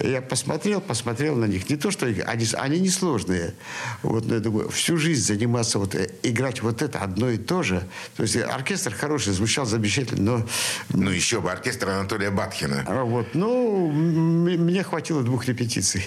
Я 0.00 0.22
посмотрел, 0.22 0.80
посмотрел 0.80 1.36
на 1.36 1.44
них. 1.44 1.68
Не 1.68 1.76
то, 1.76 1.90
что 1.90 2.06
они, 2.06 2.46
они 2.54 2.80
несложные. 2.80 3.54
Вот, 4.02 4.24
но 4.26 4.34
я 4.34 4.40
думаю, 4.40 4.70
всю 4.70 4.96
жизнь 4.96 5.24
заниматься, 5.24 5.78
вот, 5.78 5.94
играть 6.22 6.62
вот 6.62 6.82
это 6.82 7.00
одно 7.00 7.30
и 7.30 7.36
то 7.36 7.62
же. 7.62 7.86
То 8.16 8.22
есть 8.22 8.36
оркестр 8.36 8.94
хороший, 8.94 9.32
звучал 9.32 9.66
замечательно, 9.66 10.38
но... 10.38 10.46
Ну, 10.90 11.10
еще 11.10 11.40
бы 11.40 11.50
оркестр 11.50 11.90
Анатолия 11.90 12.30
Батхина. 12.30 12.84
А 12.86 13.04
вот, 13.04 13.34
ну, 13.34 13.90
мне 13.90 14.82
хватило 14.82 15.22
двух 15.22 15.46
репетиций. 15.46 16.04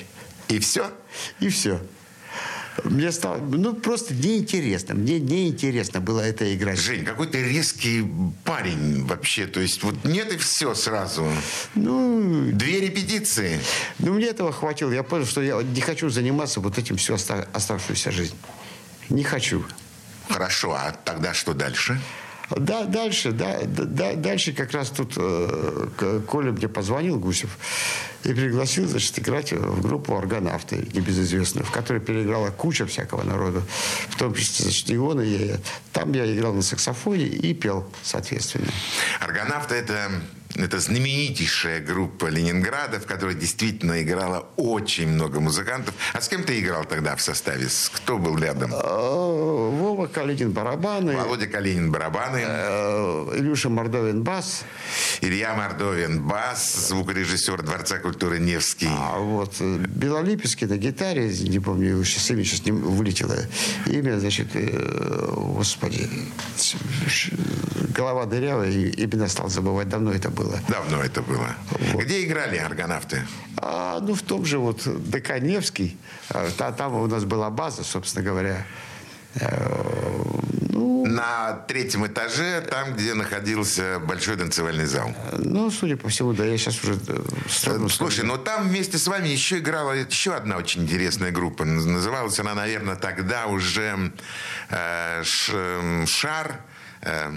И 0.48 0.60
все? 0.60 0.92
И 1.40 1.50
все. 1.50 1.80
Мне 2.84 3.12
стало, 3.12 3.38
ну, 3.38 3.74
просто 3.74 4.14
неинтересно. 4.14 4.96
Мне 4.96 5.20
неинтересно 5.20 6.00
было 6.00 6.22
это 6.22 6.56
играть. 6.56 6.80
Жень, 6.80 7.04
какой 7.04 7.28
ты 7.28 7.44
резкий 7.44 8.06
парень 8.44 9.06
вообще. 9.06 9.46
То 9.46 9.60
есть 9.60 9.84
вот 9.84 10.04
нет 10.04 10.34
и 10.34 10.38
все 10.38 10.74
сразу. 10.74 11.28
Ну... 11.76 12.52
Две 12.52 12.80
репетиции. 12.80 13.60
Ну, 14.00 14.14
мне 14.14 14.28
этого 14.28 14.52
хватило. 14.52 14.92
Я 14.92 15.04
понял, 15.04 15.26
что 15.26 15.42
я 15.42 15.62
не 15.62 15.82
хочу 15.82 16.10
заниматься 16.10 16.60
вот 16.60 16.78
этим 16.78 16.98
всю 16.98 17.16
оставшуюся 17.16 18.12
жизнь. 18.12 18.36
Не 19.10 19.24
хочу. 19.24 19.64
Хорошо, 20.30 20.72
а 20.74 20.92
тогда 21.04 21.34
что 21.34 21.54
дальше? 21.54 22.00
Да, 22.58 22.84
дальше, 22.84 23.32
да, 23.32 23.60
да, 23.66 24.16
дальше 24.16 24.54
как 24.54 24.72
раз 24.72 24.90
тут 24.90 25.14
э, 25.18 26.22
Коля 26.28 26.52
мне 26.52 26.68
позвонил, 26.68 27.18
Гусев, 27.18 27.58
и 28.24 28.34
пригласил, 28.34 28.88
значит, 28.88 29.20
играть 29.20 29.52
в 29.52 29.82
группу 29.82 30.16
«Органавты» 30.18 30.88
небезызвестную, 30.94 31.66
в 31.66 31.72
которой 31.72 32.00
переиграла 32.00 32.50
куча 32.50 32.86
всякого 32.86 33.24
народа, 33.24 33.62
в 34.10 34.18
том 34.18 34.34
числе, 34.34 34.66
значит, 34.66 34.90
и 34.90 34.98
он, 34.98 35.22
и 35.22 35.28
я. 35.28 35.58
Там 35.94 36.12
я 36.14 36.32
играл 36.32 36.54
на 36.54 36.62
саксофоне 36.62 37.26
и 37.26 37.54
пел, 37.54 37.88
соответственно. 38.04 38.68
«Органавты»— 39.20 39.76
это 39.76 40.12
это 40.56 40.80
знаменитейшая 40.80 41.80
группа 41.80 42.28
Ленинграда, 42.28 43.00
в 43.00 43.06
которой 43.06 43.36
действительно 43.36 44.02
играло 44.02 44.48
очень 44.58 45.08
много 45.08 45.40
музыкантов. 45.40 45.94
А 46.14 46.22
с 46.22 46.28
кем 46.28 46.44
ты 46.44 46.60
играл 46.60 46.86
тогда 46.86 47.16
в 47.16 47.22
составе? 47.22 47.68
Кто 47.94 48.18
был 48.18 48.38
рядом? 48.38 48.72
А, 48.74 49.70
Вова 49.72 50.08
Калинин 50.08 50.52
барабаны. 50.52 51.16
Володя 51.16 51.48
Калинин 51.48 51.92
барабаны. 51.92 52.44
Э, 52.46 53.34
Илюша 53.38 53.70
Мордовин 53.70 54.24
бас. 54.24 54.64
Илья 55.22 55.54
Мордовин 55.54 56.22
бас, 56.22 56.88
звукорежиссер 56.90 57.62
Дворца 57.62 57.98
культуры 58.00 58.40
Невский. 58.40 58.90
А 58.90 59.20
вот 59.20 59.56
э, 59.60 59.78
Белолипецкий 59.78 60.68
на 60.68 60.78
гитаре, 60.78 61.30
не 61.30 61.60
помню, 61.60 62.04
сейчас 62.04 62.32
имя 62.32 62.44
сейчас 62.44 62.66
не 62.66 62.72
вылетело. 62.72 63.36
Имя, 63.86 64.20
значит, 64.20 64.48
э, 64.54 65.34
господи, 65.38 66.10
голова 67.96 68.26
дырявая, 68.26 68.72
именно 68.72 69.28
стал 69.28 69.50
забывать. 69.50 69.90
Давно 69.90 70.12
это 70.12 70.30
было. 70.30 70.51
Давно 70.68 71.02
это 71.02 71.22
было. 71.22 71.56
Вот. 71.94 72.04
Где 72.04 72.24
играли 72.24 72.58
аргонавты? 72.58 73.26
А, 73.58 74.00
ну, 74.00 74.16
в 74.16 74.22
том 74.22 74.46
же 74.46 74.58
вот 74.58 74.82
ДК 75.10 75.40
Невский. 75.40 75.98
А, 76.30 76.50
там 76.72 76.96
у 76.96 77.08
нас 77.08 77.26
была 77.26 77.50
база, 77.50 77.84
собственно 77.84 78.24
говоря. 78.24 78.66
Э, 79.36 80.24
ну, 80.70 81.06
на 81.06 81.54
третьем 81.68 82.06
этаже, 82.06 82.62
там, 82.62 82.94
где 82.94 83.14
находился 83.14 84.00
большой 84.00 84.36
танцевальный 84.36 84.86
зал. 84.86 85.14
Ну, 85.38 85.72
судя 85.72 85.96
по 85.96 86.10
всему, 86.10 86.34
да, 86.34 86.46
я 86.46 86.58
сейчас 86.58 86.84
уже... 86.84 87.00
Э, 87.08 87.88
слушай, 87.90 88.26
но 88.26 88.38
там 88.38 88.68
вместе 88.68 88.98
с 88.98 89.08
вами 89.08 89.30
еще 89.30 89.60
играла 89.60 89.94
еще 89.94 90.34
одна 90.34 90.58
очень 90.58 90.84
интересная 90.84 91.32
группа. 91.32 91.64
Называлась 91.64 92.40
она, 92.40 92.54
наверное, 92.56 92.96
тогда 92.96 93.48
уже 93.48 94.12
э, 94.70 95.24
«Шар». 95.24 96.60
Э, 97.02 97.32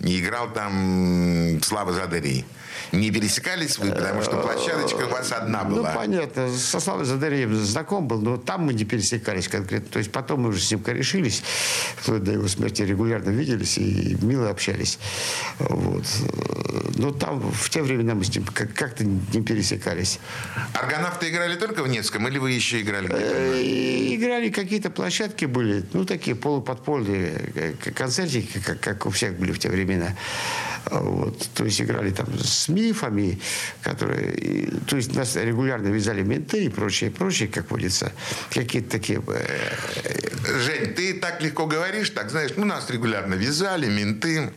и 0.00 0.20
играл 0.20 0.48
там 0.52 1.60
Слава 1.62 1.92
Задерий. 1.92 2.44
Не 2.92 3.10
пересекались 3.10 3.78
вы, 3.78 3.92
потому 3.92 4.22
что 4.22 4.36
площадочка 4.38 5.04
у 5.04 5.10
вас 5.10 5.32
одна 5.32 5.64
ну, 5.64 5.76
была. 5.76 5.92
Ну, 5.92 5.98
понятно. 5.98 6.52
Со 6.52 6.80
Славой 6.80 7.04
Задареем 7.04 7.54
знаком 7.56 8.08
был, 8.08 8.20
но 8.20 8.36
там 8.36 8.62
мы 8.62 8.74
не 8.74 8.84
пересекались 8.84 9.48
конкретно. 9.48 9.88
То 9.90 9.98
есть 9.98 10.10
потом 10.10 10.42
мы 10.42 10.48
уже 10.48 10.60
с 10.60 10.70
ним 10.70 10.80
корешились, 10.80 11.42
вплоть 11.96 12.24
до 12.24 12.32
его 12.32 12.48
смерти 12.48 12.82
регулярно 12.82 13.30
виделись 13.30 13.78
и 13.78 14.16
мило 14.20 14.50
общались. 14.50 14.98
Вот. 15.58 16.04
Но 16.96 17.12
там 17.12 17.40
в 17.40 17.70
те 17.70 17.82
времена 17.82 18.14
мы 18.14 18.24
с 18.24 18.34
ним 18.34 18.44
как-то 18.44 19.04
не 19.04 19.42
пересекались. 19.42 20.18
Аргонавты 20.74 21.28
играли 21.28 21.56
только 21.56 21.82
в 21.82 21.88
Невском 21.88 22.26
или 22.28 22.38
вы 22.38 22.50
еще 22.52 22.80
играли 22.80 23.06
где-то? 23.06 23.34
Э, 23.34 24.14
играли 24.14 24.50
какие-то 24.50 24.90
площадки 24.90 25.44
были, 25.44 25.84
ну, 25.92 26.04
такие 26.04 26.36
полуподпольные 26.36 27.52
э, 27.54 27.72
концертики, 27.94 28.58
как, 28.64 28.80
как 28.80 29.06
у 29.06 29.10
всех 29.10 29.34
были 29.38 29.52
в 29.52 29.58
те 29.58 29.68
времена. 29.68 30.16
Вот. 30.90 31.48
То 31.54 31.64
есть 31.64 31.80
играли 31.80 32.10
там 32.10 32.26
с 32.38 32.68
мифами, 32.80 33.38
которые... 33.82 34.70
То 34.86 34.96
есть 34.96 35.14
нас 35.14 35.36
регулярно 35.36 35.88
вязали 35.88 36.22
менты 36.22 36.64
и 36.64 36.68
прочее, 36.68 37.10
прочее, 37.10 37.48
как 37.48 37.70
водится. 37.70 38.12
Какие-то 38.50 38.90
такие... 38.90 39.22
Э, 39.28 40.60
Жень, 40.60 40.94
ты 40.94 41.14
так 41.14 41.42
легко 41.42 41.66
говоришь, 41.66 42.10
так 42.10 42.30
знаешь, 42.30 42.52
ну 42.56 42.64
нас 42.64 42.90
регулярно 42.90 43.34
вязали, 43.34 43.86
менты. 43.88 44.50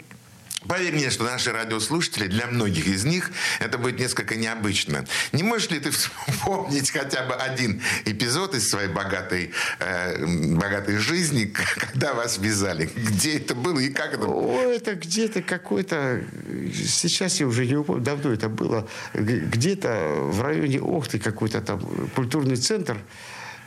Поверь 0.67 0.93
мне, 0.93 1.09
что 1.09 1.23
наши 1.23 1.51
радиослушатели, 1.51 2.27
для 2.27 2.47
многих 2.47 2.87
из 2.87 3.03
них 3.03 3.31
это 3.59 3.77
будет 3.77 3.99
несколько 3.99 4.35
необычно. 4.35 5.05
Не 5.31 5.43
можешь 5.43 5.69
ли 5.69 5.79
ты 5.79 5.91
вспомнить 5.91 6.91
хотя 6.91 7.23
бы 7.23 7.33
один 7.35 7.81
эпизод 8.05 8.55
из 8.55 8.69
своей 8.69 8.89
богатой, 8.89 9.51
э, 9.79 10.25
богатой 10.55 10.97
жизни, 10.97 11.45
когда 11.77 12.13
вас 12.13 12.37
вязали? 12.37 12.89
Где 12.95 13.37
это 13.37 13.55
было 13.55 13.79
и 13.79 13.89
как 13.89 14.13
это 14.13 14.25
было? 14.25 14.33
О, 14.33 14.71
это 14.71 14.95
где-то 14.95 15.41
какой-то... 15.41 16.23
Сейчас 16.73 17.39
я 17.39 17.47
уже 17.47 17.65
не 17.65 17.75
упомню, 17.75 18.03
давно 18.03 18.31
это 18.31 18.49
было. 18.49 18.87
Где-то 19.13 20.29
в 20.31 20.41
районе 20.41 20.79
Охты 20.79 21.19
какой-то 21.19 21.61
там 21.61 21.79
культурный 22.15 22.55
центр. 22.55 22.97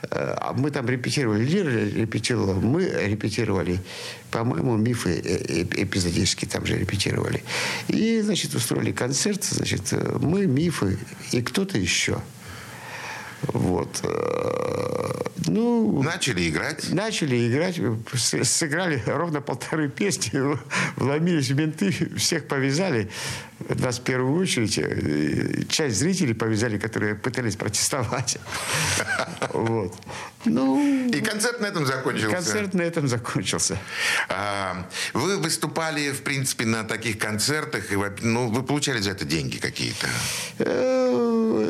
Э, 0.03 0.35
а 0.39 0.53
мы 0.53 0.71
там 0.71 0.89
репетировали, 0.89 1.45
Лира 1.45 1.71
репетировала, 1.71 2.55
мы 2.55 2.85
репетировали, 2.85 3.81
по-моему, 4.31 4.77
мифы 4.77 5.21
э, 5.25 5.63
эпизодически 5.63 6.45
там 6.45 6.67
же 6.67 6.79
репетировали. 6.79 7.43
И, 7.89 8.21
значит, 8.21 8.55
устроили 8.55 8.93
концерт, 8.93 9.45
значит, 9.45 9.93
э, 9.93 10.19
мы, 10.21 10.47
мифы 10.47 10.99
и 11.33 11.43
кто-то 11.43 11.79
еще. 11.79 12.21
Вот. 13.49 14.03
Ну, 15.49 16.03
начали 16.03 16.49
играть. 16.49 16.93
Начали 16.93 17.49
играть, 17.49 17.81
сыграли 18.45 19.03
ровно 19.07 19.41
полторы 19.41 19.89
песни, 19.89 20.41
вломились 20.97 21.51
в 21.51 21.57
менты, 21.57 21.93
всех 22.17 22.49
повязали. 22.49 23.11
Нас 23.69 23.99
в 23.99 24.03
первую 24.03 24.39
очередь, 24.41 24.79
э, 24.79 25.65
часть 25.69 25.97
зрителей 25.97 26.35
повязали, 26.35 26.79
которые 26.79 27.15
пытались 27.15 27.57
протестовать. 27.57 28.39
Вот. 29.53 29.95
Ну, 30.45 31.09
и 31.09 31.21
концерт 31.21 31.61
на 31.61 31.67
этом 31.67 31.87
закончился. 31.87 32.35
Концерт 32.35 32.75
на 32.75 32.83
этом 32.83 33.09
закончился. 33.09 33.79
А, 34.29 34.87
вы 35.13 35.39
выступали, 35.39 36.11
в 36.11 36.23
принципе, 36.23 36.67
на 36.67 36.85
таких 36.85 37.19
концертах, 37.19 37.93
и 37.93 37.97
ну, 38.23 38.49
вы 38.49 38.63
получали 38.63 39.01
за 39.01 39.13
это 39.13 39.25
деньги 39.25 39.57
какие-то? 39.57 40.07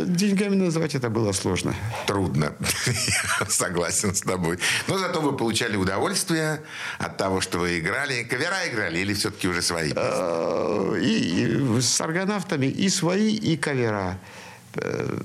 Деньгами 0.06 0.56
называть 0.56 0.94
это 0.94 1.10
было 1.10 1.32
сложно. 1.32 1.74
Трудно. 2.06 2.52
Согласен 3.48 4.14
с 4.14 4.20
тобой. 4.20 4.58
Но 4.88 4.98
зато 4.98 5.20
вы 5.20 5.36
получали 5.36 5.76
удовольствие 5.76 6.62
от 6.98 7.16
того, 7.16 7.40
что 7.40 7.58
вы 7.58 7.78
играли. 7.78 8.22
Кавера 8.24 8.68
играли 8.68 8.98
или 8.98 9.14
все-таки 9.14 9.48
уже 9.48 9.62
свои? 9.62 9.92
Э, 9.94 10.98
и 11.00 11.80
с 11.80 12.00
аргонавтами 12.00 12.66
и 12.66 12.88
свои, 12.88 13.34
и 13.34 13.56
кавера 13.56 14.18
э, 14.74 15.18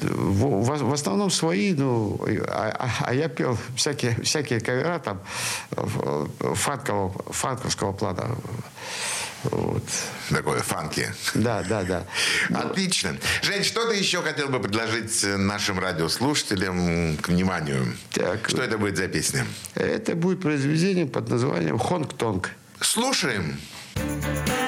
в, 0.00 0.62
в, 0.62 0.82
в 0.82 0.92
основном 0.92 1.30
свои, 1.30 1.74
ну, 1.74 2.20
а, 2.48 2.74
а, 2.78 2.90
а 3.00 3.14
я 3.14 3.28
пел 3.28 3.56
всякие, 3.76 4.14
всякие 4.22 4.60
кавера 4.60 4.98
там 4.98 5.20
фанкового, 5.70 7.32
фанковского 7.32 7.92
плана. 7.92 8.36
Вот. 9.44 9.82
Такое 10.30 10.60
фанки. 10.60 11.12
Да, 11.34 11.62
да, 11.68 11.82
да. 11.84 12.04
Отлично. 12.54 13.16
Жень, 13.42 13.64
что 13.64 13.88
ты 13.88 13.96
еще 13.96 14.22
хотел 14.22 14.48
бы 14.48 14.60
предложить 14.60 15.22
нашим 15.22 15.78
радиослушателям 15.78 17.16
к 17.18 17.28
вниманию? 17.28 17.94
Так. 18.12 18.48
Что 18.48 18.62
это 18.62 18.78
будет 18.78 18.96
за 18.96 19.08
песня? 19.08 19.46
Это 19.74 20.14
будет 20.14 20.42
произведение 20.42 21.06
под 21.06 21.28
названием 21.28 21.78
«Хонг-Тонг». 21.78 22.50
Слушаем. 22.80 23.58
Слушаем. 23.94 24.67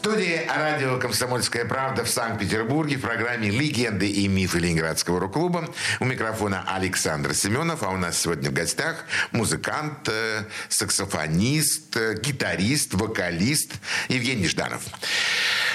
Студии 0.00 0.46
радио 0.48 0.98
«Комсомольская 0.98 1.66
правда» 1.66 2.04
в 2.04 2.08
Санкт-Петербурге 2.08 2.96
в 2.96 3.02
программе 3.02 3.50
«Легенды 3.50 4.08
и 4.08 4.28
мифы 4.28 4.58
Ленинградского 4.58 5.20
рок-клуба». 5.20 5.68
У 6.00 6.06
микрофона 6.06 6.64
Александр 6.66 7.34
Семенов, 7.34 7.82
а 7.82 7.90
у 7.90 7.98
нас 7.98 8.18
сегодня 8.18 8.48
в 8.48 8.54
гостях 8.54 9.04
музыкант, 9.30 10.08
э, 10.08 10.44
саксофонист, 10.70 11.94
э, 11.98 12.14
гитарист, 12.14 12.94
вокалист 12.94 13.74
Евгений 14.08 14.48
Жданов. 14.48 14.80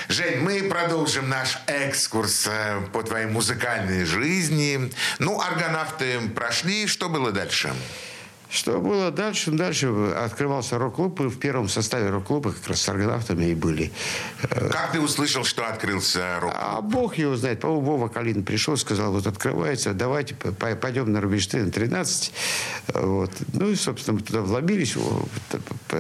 Жень, 0.09 0.39
мы 0.39 0.63
продолжим 0.63 1.29
наш 1.29 1.59
экскурс 1.67 2.47
э, 2.47 2.81
по 2.93 3.03
твоей 3.03 3.27
музыкальной 3.27 4.05
жизни. 4.05 4.91
Ну, 5.19 5.39
аргонавты 5.39 6.19
прошли. 6.33 6.88
Что 6.88 7.09
было 7.09 7.31
дальше? 7.31 7.75
Что 8.49 8.79
было 8.79 9.12
дальше? 9.12 9.51
Дальше 9.51 9.88
открывался 10.15 10.77
рок-клуб, 10.77 11.19
и 11.21 11.23
в 11.25 11.39
первом 11.39 11.67
составе 11.69 12.10
рок-клуба 12.10 12.51
как 12.51 12.67
раз 12.67 12.81
с 12.81 12.89
аргонавтами 12.89 13.45
и 13.45 13.55
были. 13.55 13.91
Как 14.49 14.91
ты 14.91 14.99
услышал, 14.99 15.43
что 15.43 15.65
открылся 15.65 16.39
рок 16.39 16.53
А 16.55 16.81
бог 16.81 17.17
его 17.17 17.36
знает. 17.36 17.62
По-моему, 17.62 17.86
Вова 17.86 18.08
Калин 18.08 18.43
пришел, 18.43 18.77
сказал, 18.77 19.12
вот 19.12 19.27
открывается, 19.27 19.93
давайте 19.93 20.36
пойдем 20.36 21.12
на 21.12 21.21
Рубинштейн 21.21 21.71
13. 21.71 22.34
Вот. 22.93 23.31
Ну 23.53 23.69
и, 23.69 23.75
собственно, 23.75 24.17
мы 24.17 24.23
туда 24.23 24.41
вломились, 24.41 24.95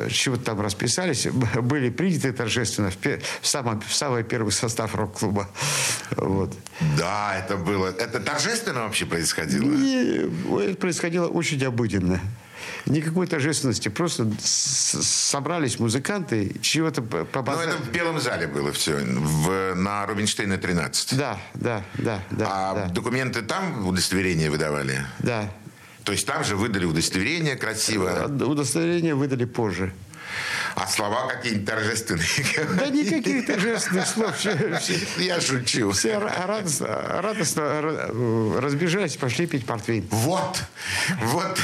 чего-то 0.09 0.43
там 0.43 0.61
расписались, 0.61 1.27
были 1.61 1.89
приняты 1.89 2.31
торжественно 2.31 2.91
в, 2.91 2.97
в, 2.97 3.47
самом, 3.47 3.81
в 3.81 3.93
самый 3.93 4.23
первый 4.23 4.51
состав 4.51 4.95
рок-клуба. 4.95 5.49
Вот. 6.11 6.53
Да, 6.97 7.37
это 7.37 7.57
было. 7.57 7.87
Это 7.87 8.19
торжественно 8.19 8.81
вообще 8.81 9.05
происходило? 9.05 9.71
И, 9.73 10.29
это 10.63 10.75
происходило 10.75 11.27
очень 11.27 11.63
обыденно. 11.63 12.19
Никакой 12.85 13.27
торжественности. 13.27 13.89
Просто 13.89 14.29
собрались 14.39 15.79
музыканты, 15.79 16.55
чего-то 16.61 17.01
побазарили. 17.01 17.71
Ну, 17.71 17.77
это 17.77 17.83
в 17.83 17.91
Белом 17.91 18.19
зале 18.19 18.47
было 18.47 18.71
все, 18.71 18.95
в, 18.95 19.75
на 19.75 20.05
Рубинштейна 20.05 20.57
13. 20.57 21.17
Да, 21.17 21.39
да, 21.53 21.83
да. 21.95 22.23
да 22.31 22.47
а 22.49 22.73
да. 22.75 22.93
документы 22.93 23.41
там 23.41 23.87
удостоверение 23.87 24.49
выдавали? 24.49 25.05
Да. 25.19 25.49
То 26.03 26.11
есть 26.11 26.27
там 26.27 26.43
же 26.43 26.55
выдали 26.55 26.85
удостоверение 26.85 27.55
красиво? 27.55 28.25
Удостоверение 28.27 29.15
выдали 29.15 29.45
позже. 29.45 29.91
А 30.75 30.87
слова 30.87 31.27
какие-нибудь 31.27 31.65
торжественные? 31.65 32.27
Да 32.77 32.89
никаких 32.89 33.45
торжественных 33.45 34.05
слов. 34.05 34.35
Я 35.17 35.39
шучу. 35.39 35.91
Все 35.91 36.17
радостно, 36.17 36.87
радостно 37.21 37.81
разбежались, 38.59 39.15
пошли 39.15 39.47
пить 39.47 39.65
портвейн. 39.65 40.05
Вот, 40.11 40.61
вот, 41.21 41.57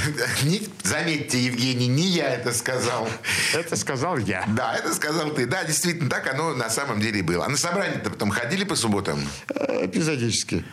заметьте, 0.83 1.39
Евгений, 1.39 1.87
не 1.87 2.07
я 2.07 2.29
это 2.29 2.53
сказал. 2.53 3.07
Это 3.53 3.75
сказал 3.75 4.17
я. 4.17 4.45
Да, 4.47 4.75
это 4.75 4.93
сказал 4.93 5.31
ты. 5.31 5.45
Да, 5.45 5.65
действительно, 5.65 6.09
так 6.09 6.33
оно 6.33 6.53
на 6.53 6.69
самом 6.69 7.01
деле 7.01 7.21
было. 7.21 7.45
А 7.45 7.49
на 7.49 7.57
собрание-то 7.57 8.09
потом 8.11 8.31
ходили 8.31 8.63
по 8.63 8.75
субботам? 8.75 9.27
Эпизодически. 9.49 10.63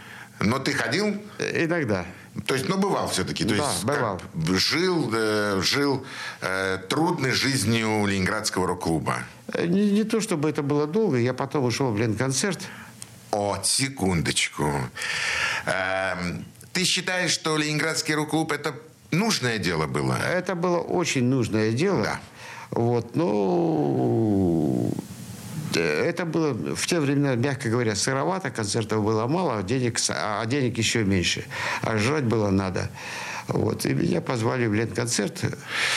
Но 0.41 0.59
ты 0.59 0.73
ходил? 0.73 1.21
Иногда. 1.39 2.07
То 2.47 2.55
есть, 2.55 2.69
ну, 2.69 2.79
бывал 2.79 3.09
все-таки. 3.09 3.45
То 3.45 3.57
да, 3.57 3.71
есть, 3.71 3.85
бывал. 3.85 4.21
жил, 4.49 5.11
э, 5.13 5.61
жил 5.63 6.07
э, 6.41 6.79
трудной 6.89 7.33
жизнью 7.33 8.07
Ленинградского 8.07 8.67
рок-клуба. 8.69 9.25
Не, 9.59 9.91
не 9.91 10.05
то, 10.05 10.21
чтобы 10.21 10.49
это 10.49 10.63
было 10.63 10.87
долго. 10.87 11.19
Я 11.19 11.35
потом 11.35 11.65
ушел 11.65 11.91
в 11.91 11.99
Ленконцерт. 11.99 12.61
О, 13.33 13.59
секундочку. 13.63 14.73
Э, 15.67 16.15
ты 16.73 16.85
считаешь, 16.85 17.33
что 17.33 17.57
Ленинградский 17.57 18.15
рок-клуб 18.15 18.53
это 18.53 18.75
нужное 19.11 19.59
дело 19.59 19.87
было? 19.87 20.15
Это 20.15 20.55
было 20.55 20.79
очень 20.79 21.25
нужное 21.25 21.73
дело. 21.73 22.05
Да. 22.05 22.21
Вот, 22.71 23.17
ну, 23.17 24.93
это 25.77 26.25
было 26.25 26.53
в 26.75 26.87
те 26.87 27.01
времена, 27.01 27.35
мягко 27.35 27.69
говоря, 27.69 27.95
сыровато, 27.95 28.51
концертов 28.51 29.05
было 29.05 29.27
мало, 29.27 29.59
а 29.59 29.63
денег, 29.63 29.99
а 30.11 30.45
денег 30.47 30.79
еще 30.79 31.05
меньше. 31.05 31.45
А 31.83 31.99
жрать 31.99 32.25
было 32.25 32.51
надо. 32.51 32.91
Вот. 33.49 33.87
И 33.87 33.95
меня 33.95 34.21
позвали 34.21 34.67
в 34.67 34.75
Ленконцерт. 34.75 35.43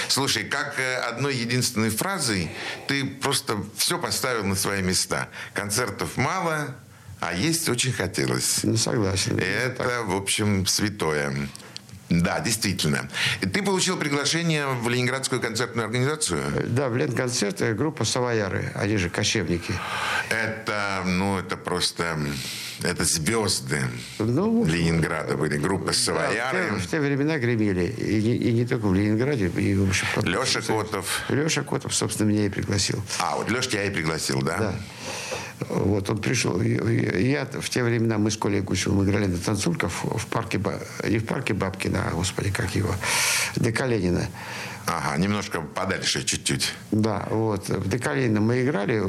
Слушай, 0.07 0.45
как 0.45 0.79
э, 0.79 0.95
одной 0.95 1.35
единственной 1.35 1.89
фразой 1.89 2.49
ты 2.87 3.05
просто 3.05 3.57
все 3.75 3.97
поставил 3.99 4.45
на 4.45 4.55
свои 4.55 4.81
места. 4.81 5.27
Концертов 5.53 6.15
мало, 6.15 6.75
а 7.19 7.33
есть 7.33 7.67
очень 7.67 7.91
хотелось. 7.91 8.63
Ну, 8.63 8.77
согласен. 8.77 9.37
Это, 9.37 10.03
в 10.05 10.15
общем, 10.15 10.65
святое. 10.65 11.49
Да, 12.11 12.41
действительно. 12.41 13.09
Ты 13.39 13.63
получил 13.63 13.97
приглашение 13.97 14.67
в 14.67 14.89
Ленинградскую 14.89 15.39
концертную 15.39 15.85
организацию? 15.85 16.41
Да, 16.67 16.89
в 16.89 16.97
Ленконцерт 16.97 17.75
группа 17.75 18.03
«Савояры», 18.03 18.71
они 18.75 18.97
же 18.97 19.09
кочевники. 19.09 19.73
Это, 20.29 21.03
ну, 21.05 21.39
это 21.39 21.55
просто... 21.55 22.19
Это 22.83 23.05
звезды 23.05 23.79
ну, 24.17 24.65
Ленинграда 24.65 25.37
были, 25.37 25.55
группа 25.57 25.93
«Савояры». 25.93 26.71
Да, 26.71 26.75
в, 26.75 26.81
те, 26.81 26.87
в 26.87 26.91
те 26.91 26.99
времена 26.99 27.37
гремели. 27.37 27.85
И 27.85 28.21
не, 28.21 28.35
и 28.35 28.51
не 28.51 28.65
только 28.65 28.87
в 28.87 28.93
Ленинграде. 28.93 29.47
И, 29.47 29.75
в 29.75 29.87
общем, 29.87 30.07
Леша 30.23 30.61
Котов. 30.61 31.21
Леша 31.29 31.61
Котов, 31.61 31.93
собственно, 31.93 32.29
меня 32.29 32.47
и 32.47 32.49
пригласил. 32.49 33.01
А, 33.19 33.37
вот 33.37 33.49
Леша 33.49 33.69
тебя 33.69 33.83
и 33.85 33.89
пригласил, 33.89 34.41
да? 34.41 34.57
Да. 34.57 34.75
Вот 35.69 36.09
он 36.09 36.17
пришел. 36.17 36.59
Я 36.61 37.45
в 37.45 37.69
те 37.69 37.83
времена, 37.83 38.17
мы 38.17 38.31
с 38.31 38.37
Колей 38.37 38.61
Гусевым 38.61 39.03
играли 39.03 39.27
на 39.27 39.37
танцульках 39.37 39.91
в 40.03 40.25
парке, 40.27 40.59
не 41.07 41.19
в 41.19 41.25
парке 41.25 41.53
Бабкина, 41.53 42.07
а, 42.07 42.11
господи, 42.11 42.51
как 42.51 42.75
его, 42.75 42.93
Декаленина. 43.55 44.27
Ага, 44.87 45.17
немножко 45.17 45.61
подальше 45.61 46.23
чуть-чуть. 46.23 46.73
Да, 46.91 47.27
вот. 47.29 47.69
В 47.69 47.87
Декаленина 47.87 48.41
мы 48.41 48.63
играли. 48.63 49.03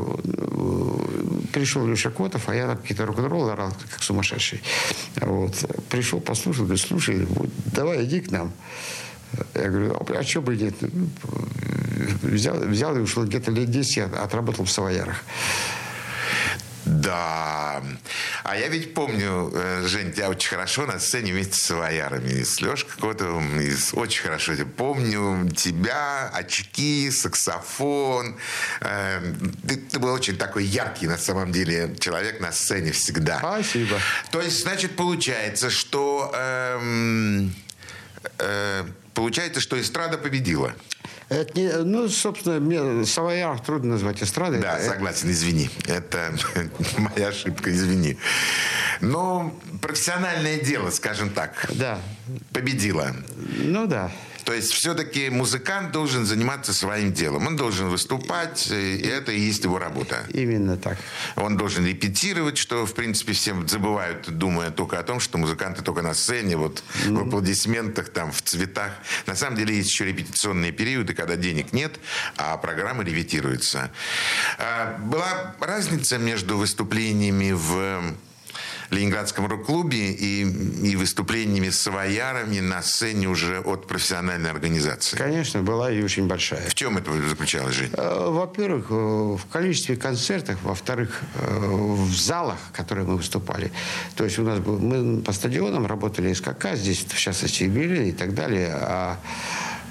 Пришел 1.53 1.87
Леша 1.87 2.11
Котов, 2.11 2.49
а 2.49 2.55
я 2.55 2.67
там 2.67 2.77
какие-то 2.77 3.07
рок-н-ролл 3.07 3.51
орал, 3.51 3.73
как 3.91 4.03
сумасшедший. 4.03 4.63
Вот. 5.17 5.55
Пришел, 5.89 6.21
послушал, 6.21 6.65
говорит, 6.65 6.85
слушай, 6.85 7.25
вот, 7.25 7.51
давай 7.67 8.05
иди 8.05 8.21
к 8.21 8.31
нам. 8.31 8.53
Я 9.55 9.69
говорю, 9.69 10.07
а 10.09 10.23
что 10.23 10.43
бы 10.43 10.57
нет? 10.57 10.75
Взял, 12.23 12.59
взял 12.59 12.97
и 12.97 13.01
ушел 13.01 13.25
где-то 13.25 13.51
лет 13.51 13.71
10 13.71 13.97
я 13.97 14.05
отработал 14.05 14.65
в 14.65 14.71
Савоярах. 14.71 15.23
Да. 17.01 17.83
А 18.45 18.57
я 18.57 18.69
ведь 18.69 18.95
помню, 18.95 19.51
э, 19.55 19.85
Жень, 19.87 20.13
тебя 20.13 20.29
очень 20.29 20.49
хорошо 20.49 20.87
на 20.87 20.99
сцене 20.99 21.33
вместе 21.33 21.55
с 21.55 21.71
Ваярами. 21.71 22.43
с 22.43 22.61
Лешкой 22.61 23.01
Котовым. 23.01 23.61
И 23.61 23.73
очень 23.93 24.23
хорошо 24.23 24.53
помню 24.77 25.49
тебя, 25.51 26.29
очки, 26.33 27.11
саксофон. 27.11 28.37
Э, 28.81 29.21
ты, 29.67 29.77
ты 29.77 29.99
был 29.99 30.13
очень 30.13 30.37
такой 30.37 30.65
яркий, 30.65 31.07
на 31.07 31.19
самом 31.19 31.53
деле, 31.53 31.95
человек 31.99 32.41
на 32.41 32.53
сцене 32.53 32.93
всегда. 32.93 33.39
Спасибо. 33.39 33.99
То 34.31 34.41
есть, 34.41 34.63
значит, 34.63 34.97
получается, 34.97 35.71
что... 35.71 36.33
Эм, 36.35 37.55
э, 38.39 38.85
получается, 39.15 39.61
что 39.61 39.81
эстрада 39.81 40.19
победила. 40.19 40.75
Это 41.33 41.59
не, 41.59 41.73
ну, 41.85 42.09
собственно, 42.09 42.61
мне 42.61 43.05
Савояр 43.07 43.59
трудно 43.61 43.93
назвать 43.93 44.23
эстрадой. 44.23 44.61
Да, 44.61 44.79
это, 44.79 44.91
согласен, 44.91 45.31
извини. 45.31 45.71
Это 45.87 46.35
моя 46.99 47.29
ошибка, 47.29 47.71
извини. 47.73 48.19
Но 49.01 49.59
профессиональное 49.81 50.61
дело, 50.61 50.91
скажем 50.91 51.31
так, 51.31 51.67
да. 51.71 51.99
победило. 52.53 53.15
Ну 53.59 53.87
да. 53.87 54.11
То 54.53 54.57
есть 54.57 54.73
все-таки 54.73 55.31
музыкант 55.31 55.93
должен 55.93 56.27
заниматься 56.27 56.75
своим 56.75 57.15
делом. 57.15 57.47
Он 57.47 57.57
должен 57.57 57.89
выступать, 57.89 58.71
и 58.71 58.99
это 58.99 59.33
и 59.33 59.41
есть 59.41 59.65
его 59.65 59.79
работа. 59.79 60.27
Именно 60.29 60.77
так. 60.77 60.99
Он 61.37 61.57
должен 61.57 61.87
репетировать, 61.87 62.59
что, 62.59 62.85
в 62.85 62.93
принципе, 62.93 63.33
все 63.33 63.55
забывают, 63.67 64.29
думая 64.29 64.71
только 64.71 64.99
о 64.99 65.03
том, 65.05 65.21
что 65.21 65.39
музыканты 65.39 65.81
только 65.81 66.03
на 66.03 66.13
сцене, 66.13 66.59
вот 66.59 66.83
mm-hmm. 66.83 67.15
в 67.15 67.29
аплодисментах, 67.29 68.11
там, 68.11 68.31
в 68.31 68.43
цветах. 68.43 68.93
На 69.27 69.37
самом 69.37 69.57
деле 69.57 69.75
есть 69.75 69.89
еще 69.89 70.05
репетиционные 70.05 70.71
периоды, 70.71 71.15
когда 71.15 71.37
денег 71.37 71.73
нет, 71.73 71.99
а 72.37 72.59
программы 72.59 73.05
репетируются. 73.05 73.91
А, 74.59 74.99
была 74.99 75.57
разница 75.61 76.19
между 76.19 76.59
выступлениями 76.59 77.53
в 77.53 78.03
Ленинградском 78.93 79.47
рок-клубе 79.47 80.13
и, 80.13 80.43
и 80.43 80.97
выступлениями 80.97 81.71
с 81.71 81.81
савоярами 81.81 82.61
на 82.61 82.83
сцене 82.83 83.29
уже 83.29 83.61
от 83.61 83.87
профессиональной 83.87 84.51
организации? 84.51 85.17
Конечно, 85.17 85.63
была 85.63 85.91
и 85.91 86.03
очень 86.03 86.27
большая. 86.27 86.69
В 86.69 86.75
чем 86.75 86.99
это 86.99 87.11
заключалось, 87.29 87.75
Жень? 87.75 87.91
Э, 87.95 88.29
во-первых, 88.29 88.87
э, 88.91 88.95
в 88.95 89.47
количестве 89.51 89.97
концертов, 89.97 90.59
во-вторых, 90.63 91.23
э, 91.37 91.59
в 91.59 92.15
залах, 92.15 92.59
в 92.71 92.77
которые 92.77 93.07
мы 93.07 93.17
выступали. 93.17 93.73
То 94.15 94.25
есть 94.25 94.39
у 94.39 94.43
нас 94.43 94.59
был, 94.59 94.79
мы 94.79 95.23
по 95.23 95.33
стадионам 95.33 95.87
работали 95.87 96.33
СКК, 96.33 96.75
здесь 96.75 97.07
в 97.09 97.19
частности 97.19 97.65
Берлин 97.65 98.05
и 98.05 98.13
так 98.13 98.35
далее, 98.35 98.71
а 98.73 99.19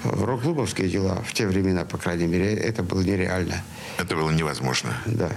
рок-клубовские 0.04 0.88
дела 0.88 1.22
в 1.26 1.32
те 1.32 1.46
времена, 1.46 1.84
по 1.84 1.98
крайней 1.98 2.26
мере, 2.26 2.54
это 2.54 2.82
было 2.82 3.02
нереально. 3.02 3.62
Это 3.98 4.16
было 4.16 4.30
невозможно. 4.30 4.96
Да. 5.06 5.30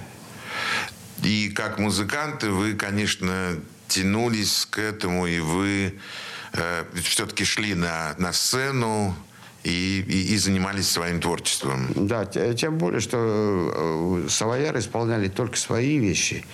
И 1.25 1.49
как 1.49 1.79
музыканты 1.79 2.51
вы, 2.51 2.75
конечно, 2.75 3.57
тянулись 3.87 4.67
к 4.69 4.77
этому, 4.77 5.25
и 5.25 5.39
вы 5.39 5.95
э, 6.53 6.85
все-таки 7.01 7.43
шли 7.43 7.73
на, 7.73 8.13
на 8.19 8.31
сцену, 8.31 9.15
и, 9.65 10.01
и, 10.07 10.33
и 10.33 10.37
занимались 10.37 10.89
своим 10.89 11.19
творчеством. 11.19 11.87
Да, 11.95 12.25
тем 12.25 12.77
более, 12.77 12.99
что 13.01 13.17
э, 14.25 14.29
Савояр 14.29 14.77
исполняли 14.77 15.27
только 15.27 15.57
свои 15.57 15.97
вещи. 15.97 16.45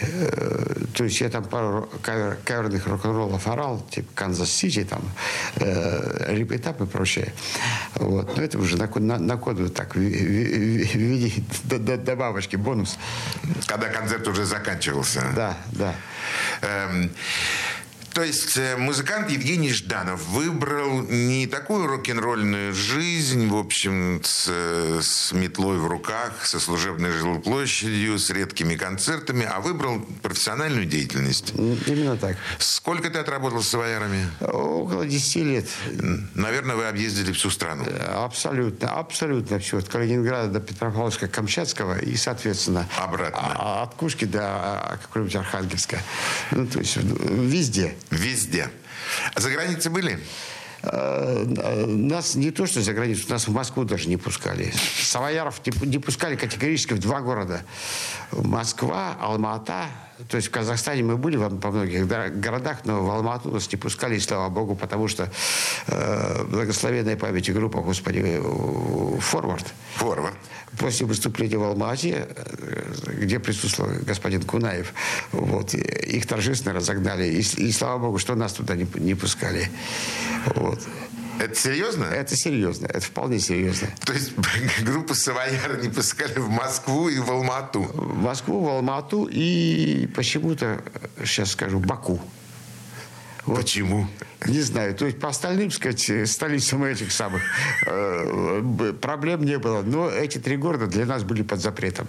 Э, 0.00 0.84
то 0.94 1.04
есть 1.04 1.20
я 1.20 1.28
там 1.28 1.44
пару 1.44 1.90
кавер, 2.02 2.38
каверных 2.44 2.86
рок-н-роллов 2.86 3.46
орал, 3.46 3.84
типа 3.90 4.08
Kansas 4.14 4.52
City, 4.52 4.84
там, 4.84 5.02
э, 5.56 6.34
Rip 6.34 6.54
It 6.54 6.67
Up 6.67 6.80
и 6.80 6.86
прочее. 6.86 7.34
Вот. 7.96 8.36
Но 8.36 8.42
это 8.42 8.58
уже 8.58 8.78
на, 8.78 8.86
на, 8.86 9.18
на 9.18 9.36
коду 9.36 9.68
так, 9.68 9.94
в, 9.94 9.98
в, 9.98 10.02
в 10.02 10.94
виде 10.94 11.32
добавочки, 11.68 12.56
бонус. 12.56 12.98
Когда 13.66 13.88
концерт 13.88 14.26
уже 14.26 14.46
заканчивался. 14.46 15.22
Да, 15.36 15.56
да. 15.72 15.94
Эм, 16.62 17.10
то 18.18 18.24
есть 18.24 18.56
э, 18.56 18.76
музыкант 18.76 19.30
Евгений 19.30 19.72
Жданов 19.72 20.26
выбрал 20.26 21.02
не 21.02 21.46
такую 21.46 21.86
рок-н-ролльную 21.86 22.74
жизнь, 22.74 23.46
в 23.46 23.56
общем, 23.56 24.20
с, 24.24 24.48
с 25.00 25.30
метлой 25.30 25.78
в 25.78 25.86
руках, 25.86 26.44
со 26.44 26.58
служебной 26.58 27.12
жилплощадью, 27.12 28.18
с 28.18 28.28
редкими 28.30 28.74
концертами, 28.74 29.48
а 29.48 29.60
выбрал 29.60 30.00
профессиональную 30.20 30.84
деятельность. 30.84 31.52
Именно 31.54 32.16
так. 32.16 32.36
Сколько 32.58 33.08
ты 33.08 33.20
отработал 33.20 33.62
с 33.62 33.68
савоярами? 33.68 34.26
Около 34.40 35.06
10 35.06 35.36
лет. 35.44 35.66
Наверное, 36.34 36.74
вы 36.74 36.86
объездили 36.86 37.30
всю 37.30 37.50
страну. 37.50 37.84
Э, 37.86 38.24
абсолютно, 38.24 38.90
абсолютно 38.98 39.60
все. 39.60 39.78
От 39.78 39.88
Калининграда 39.88 40.58
до 40.58 40.58
Петропавловска-Камчатского 40.58 42.02
и, 42.04 42.16
соответственно, 42.16 42.88
Обратно. 42.96 43.54
А, 43.56 43.82
от 43.84 43.94
Кушки 43.94 44.24
до 44.24 44.40
а, 44.42 44.98
какого-нибудь 45.00 45.36
Архангельска. 45.36 46.00
Ну, 46.50 46.66
то 46.66 46.80
есть 46.80 46.96
везде. 46.96 47.94
Везде. 48.10 48.70
А 49.34 49.40
за 49.40 49.50
границей 49.50 49.90
были? 49.90 50.18
Э, 50.82 51.44
нас 51.86 52.34
не 52.34 52.50
то, 52.50 52.66
что 52.66 52.80
за 52.80 52.92
границу, 52.92 53.26
нас 53.28 53.48
в 53.48 53.52
Москву 53.52 53.84
даже 53.84 54.08
не 54.08 54.16
пускали. 54.16 54.72
Савояров 55.02 55.60
не 55.82 55.98
пускали 55.98 56.36
категорически 56.36 56.94
в 56.94 56.98
два 56.98 57.20
города. 57.20 57.62
Москва, 58.32 59.16
Алмата. 59.20 59.86
То 60.28 60.36
есть 60.36 60.48
в 60.48 60.50
Казахстане 60.50 61.02
мы 61.02 61.16
были 61.16 61.36
во 61.36 61.48
многих 61.48 62.06
городах, 62.06 62.78
но 62.84 63.04
в 63.04 63.10
Алмату 63.10 63.50
нас 63.50 63.70
не 63.70 63.76
пускали, 63.76 64.16
и 64.16 64.20
слава 64.20 64.48
богу, 64.48 64.74
потому 64.74 65.08
что 65.08 65.30
э, 65.86 66.44
благословенная 66.44 67.16
память 67.16 67.52
группа, 67.52 67.80
господи, 67.80 68.40
«Форвард». 69.20 69.66
«Форвард» 69.94 70.34
после 70.78 71.06
выступления 71.06 71.58
в 71.58 71.64
Алмате, 71.64 72.28
э, 72.28 73.14
где 73.20 73.38
присутствовал 73.38 73.90
господин 74.02 74.42
Кунаев, 74.42 74.92
вот, 75.32 75.74
их 75.74 76.26
торжественно 76.26 76.74
разогнали. 76.74 77.26
И, 77.26 77.40
и 77.40 77.72
слава 77.72 77.98
богу, 77.98 78.18
что 78.18 78.34
нас 78.34 78.52
туда 78.52 78.74
не, 78.74 78.86
не 78.94 79.14
пускали. 79.14 79.70
Вот. 80.54 80.80
Это 81.38 81.54
серьезно? 81.54 82.04
Это 82.04 82.36
серьезно. 82.36 82.86
Это 82.86 83.00
вполне 83.00 83.38
серьезно. 83.38 83.88
То 84.04 84.12
есть 84.12 84.32
группу 84.82 85.14
Савояра 85.14 85.80
не 85.80 85.88
пускали 85.88 86.38
в 86.38 86.48
Москву 86.48 87.08
и 87.08 87.18
в 87.18 87.30
Алмату? 87.30 87.82
В 87.82 88.22
Москву, 88.22 88.64
в 88.64 88.68
Алмату 88.68 89.28
и 89.30 90.08
почему-то, 90.14 90.82
сейчас 91.24 91.52
скажу, 91.52 91.78
Баку. 91.78 92.20
Вот. 93.48 93.56
Почему? 93.56 94.06
Не 94.46 94.60
знаю. 94.60 94.94
То 94.94 95.06
есть 95.06 95.18
по 95.18 95.28
остальным, 95.28 95.70
сказать, 95.70 96.28
столицам 96.28 96.84
этих 96.84 97.12
самых 97.12 97.42
э, 97.86 98.92
проблем 99.00 99.44
не 99.44 99.58
было. 99.58 99.82
Но 99.82 100.10
эти 100.10 100.38
три 100.38 100.56
города 100.56 100.86
для 100.86 101.06
нас 101.06 101.24
были 101.24 101.42
под 101.42 101.60
запретом. 101.60 102.06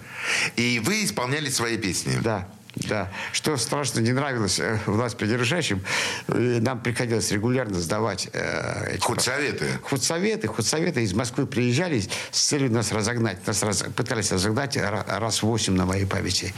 И 0.56 0.80
вы 0.84 1.04
исполняли 1.04 1.48
свои 1.48 1.76
песни? 1.76 2.12
Да. 2.22 2.48
Да. 2.76 3.10
Что 3.32 3.56
страшно 3.56 4.00
не 4.00 4.12
нравилось 4.12 4.60
э, 4.60 4.78
власть 4.86 5.16
придержащим, 5.16 5.84
э, 6.28 6.58
нам 6.60 6.80
приходилось 6.80 7.30
регулярно 7.32 7.78
сдавать... 7.80 8.28
Э, 8.32 8.96
худсоветы? 9.00 9.66
Худсоветы. 9.82 10.46
Худсоветы 10.46 11.02
из 11.02 11.12
Москвы 11.12 11.46
приезжали 11.46 12.00
с 12.30 12.40
целью 12.40 12.70
нас 12.70 12.92
разогнать. 12.92 13.44
Нас 13.46 13.62
раз, 13.62 13.84
пытались 13.96 14.30
разогнать 14.30 14.76
раз 14.76 15.42
восемь 15.42 15.74
на 15.74 15.84
моей 15.84 16.06
памяти. 16.06 16.54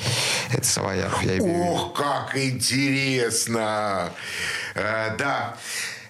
Это 0.53 0.67
Савояров, 0.67 1.23
я 1.23 1.39
имею 1.39 1.65
Ох, 1.65 1.95
как 1.95 2.37
интересно! 2.37 4.13
Э, 4.75 5.17
да. 5.17 5.57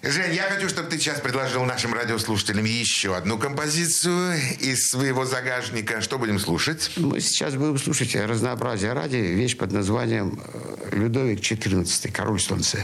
Жень, 0.03 0.33
я 0.33 0.43
хочу, 0.43 0.67
чтобы 0.67 0.89
ты 0.89 0.97
сейчас 0.97 1.21
предложил 1.21 1.63
нашим 1.63 1.93
радиослушателям 1.93 2.65
еще 2.65 3.15
одну 3.15 3.37
композицию 3.37 4.35
из 4.59 4.89
своего 4.89 5.23
загажника. 5.23 6.01
Что 6.01 6.19
будем 6.19 6.39
слушать? 6.39 6.91
Мы 6.97 7.21
сейчас 7.21 7.55
будем 7.55 7.77
слушать 7.77 8.13
разнообразие 8.13 8.91
ради 8.91 9.15
вещь 9.15 9.55
под 9.55 9.71
названием 9.71 10.41
э, 10.43 10.89
«Людовик 10.91 11.39
XIV. 11.39 12.11
Король 12.11 12.41
солнца». 12.41 12.79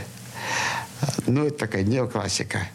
Ну, 1.27 1.45
это 1.45 1.57
такая 1.57 1.83
неоклассика. 1.83 2.69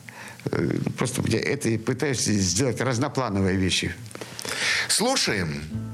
Э, 0.51 0.77
просто 0.99 1.23
это 1.39 1.79
пытаюсь 1.79 2.21
сделать 2.21 2.83
разноплановые 2.83 3.57
вещи. 3.57 3.95
Слушаем. 4.89 5.94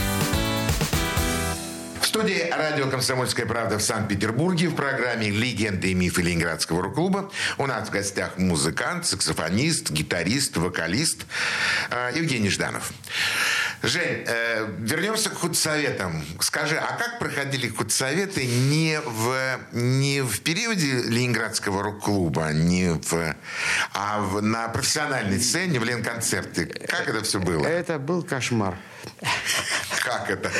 Студии 2.11 2.49
радио 2.51 2.89
«Комсомольская 2.89 3.45
правда» 3.45 3.77
в 3.77 3.81
Санкт-Петербурге 3.81 4.67
в 4.67 4.75
программе 4.75 5.29
«Легенды 5.29 5.91
и 5.91 5.93
мифы 5.93 6.21
Ленинградского 6.21 6.81
рок-клуба» 6.81 7.31
у 7.57 7.67
нас 7.67 7.87
в 7.87 7.91
гостях 7.93 8.37
музыкант, 8.37 9.05
саксофонист, 9.05 9.91
гитарист, 9.91 10.57
вокалист 10.57 11.25
э, 11.89 12.11
Евгений 12.13 12.49
Жданов. 12.49 12.91
Жень, 13.81 14.25
э, 14.27 14.67
вернемся 14.79 15.29
к 15.29 15.35
худсоветам. 15.35 16.21
Скажи, 16.41 16.75
а 16.75 16.97
как 16.97 17.17
проходили 17.17 17.69
худсоветы 17.69 18.45
не 18.45 18.99
в, 19.05 19.59
не 19.71 20.19
в 20.19 20.41
периоде 20.41 21.03
Ленинградского 21.03 21.81
рок-клуба, 21.81 22.51
не 22.51 22.89
в, 22.89 23.35
а 23.93 24.19
в, 24.19 24.41
на 24.41 24.67
профессиональной 24.67 25.39
сцене, 25.39 25.79
в 25.79 25.85
Ленконцерте? 25.85 26.65
Как 26.65 27.07
это 27.07 27.23
все 27.23 27.39
было? 27.39 27.65
Это 27.65 27.99
был 27.99 28.21
кошмар. 28.21 28.75
Как 30.03 30.29
это? 30.29 30.51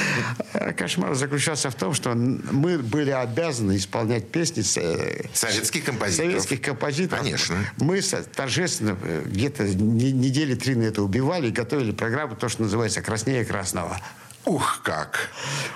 Кошмар 0.74 1.16
заключался 1.16 1.70
в 1.70 1.76
том, 1.76 1.94
что 1.94 2.14
мы 2.14 2.78
были 2.78 3.12
обязаны 3.12 3.78
исполнять 3.78 4.30
песни 4.30 4.64
э, 4.78 5.26
Советских 5.34 5.86
композиторов. 5.86 6.32
советских 6.32 6.62
композиторов. 6.62 7.24
Конечно. 7.24 7.58
Мы 7.78 8.02
торжественно 8.02 8.98
э, 9.02 9.24
где-то 9.26 9.64
не- 9.64 10.12
недели 10.12 10.56
три 10.56 10.76
на 10.76 10.84
это 10.84 11.02
убивали 11.02 11.48
и 11.48 11.52
готовили 11.52 11.92
программу, 11.92 12.36
то, 12.36 12.50
что 12.50 12.62
называется 12.64 13.02
«Краснее 13.02 13.44
красного». 13.46 14.00
Ух, 14.46 14.82
как! 14.84 15.30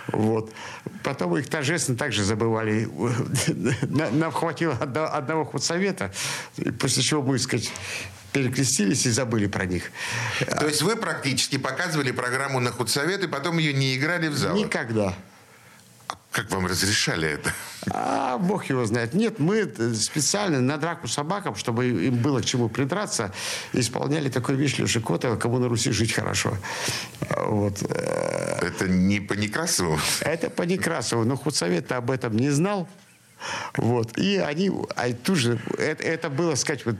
Вот. 0.07 0.51
Потом 1.03 1.37
их 1.37 1.47
торжественно 1.47 1.97
также 1.97 2.23
забывали. 2.23 2.89
На- 3.83 4.09
Нам 4.11 4.31
хватило 4.31 4.73
одно- 4.79 5.05
одного 5.05 5.45
худсовета, 5.45 6.11
после 6.79 7.03
чего 7.03 7.21
мы, 7.21 7.37
сказать, 7.37 7.71
перекрестились 8.35 9.05
и 9.05 9.11
забыли 9.11 9.47
про 9.47 9.65
них. 9.65 9.91
То 10.59 10.67
есть 10.67 10.81
вы 10.81 10.97
практически 10.97 11.57
показывали 11.57 12.11
программу 12.11 12.59
на 12.59 12.69
худсовет 12.69 13.23
и 13.23 13.27
потом 13.27 13.57
ее 13.59 13.71
не 13.71 13.95
играли 13.95 14.27
в 14.27 14.35
залах? 14.35 14.57
Никогда. 14.57 15.13
Как 16.31 16.51
вам 16.51 16.65
разрешали 16.65 17.29
это? 17.29 17.53
А 17.89 18.37
бог 18.37 18.65
его 18.65 18.85
знает. 18.85 19.13
Нет, 19.13 19.39
мы 19.39 19.73
специально 19.95 20.59
на 20.59 20.75
драку 20.77 21.07
собакам, 21.07 21.55
чтобы 21.55 21.87
им 21.87 22.15
было 22.17 22.41
к 22.41 22.45
чему 22.45 22.67
придраться, 22.67 23.31
исполняли 23.71 24.29
такую 24.29 24.57
вещь 24.57 24.79
Леши 24.79 24.99
Котова, 24.99 25.37
кому 25.37 25.59
на 25.59 25.69
Руси 25.69 25.91
жить 25.91 26.11
хорошо. 26.11 26.57
Вот. 27.37 27.81
Э, 27.89 28.67
Это 28.67 28.89
не 28.89 29.21
по 29.21 29.31
Некрасову? 29.31 29.97
Это 30.19 30.49
по 30.49 30.63
Некрасову, 30.63 31.23
но 31.23 31.37
худсовет 31.37 31.89
об 31.93 32.11
этом 32.11 32.35
не 32.35 32.49
знал. 32.49 32.89
Вот. 33.77 34.17
И 34.17 34.35
они, 34.35 34.71
а 34.97 35.13
тут 35.13 35.37
же, 35.37 35.57
это, 35.77 36.03
это 36.03 36.29
было, 36.29 36.55
сказать, 36.55 36.85
вот, 36.85 36.95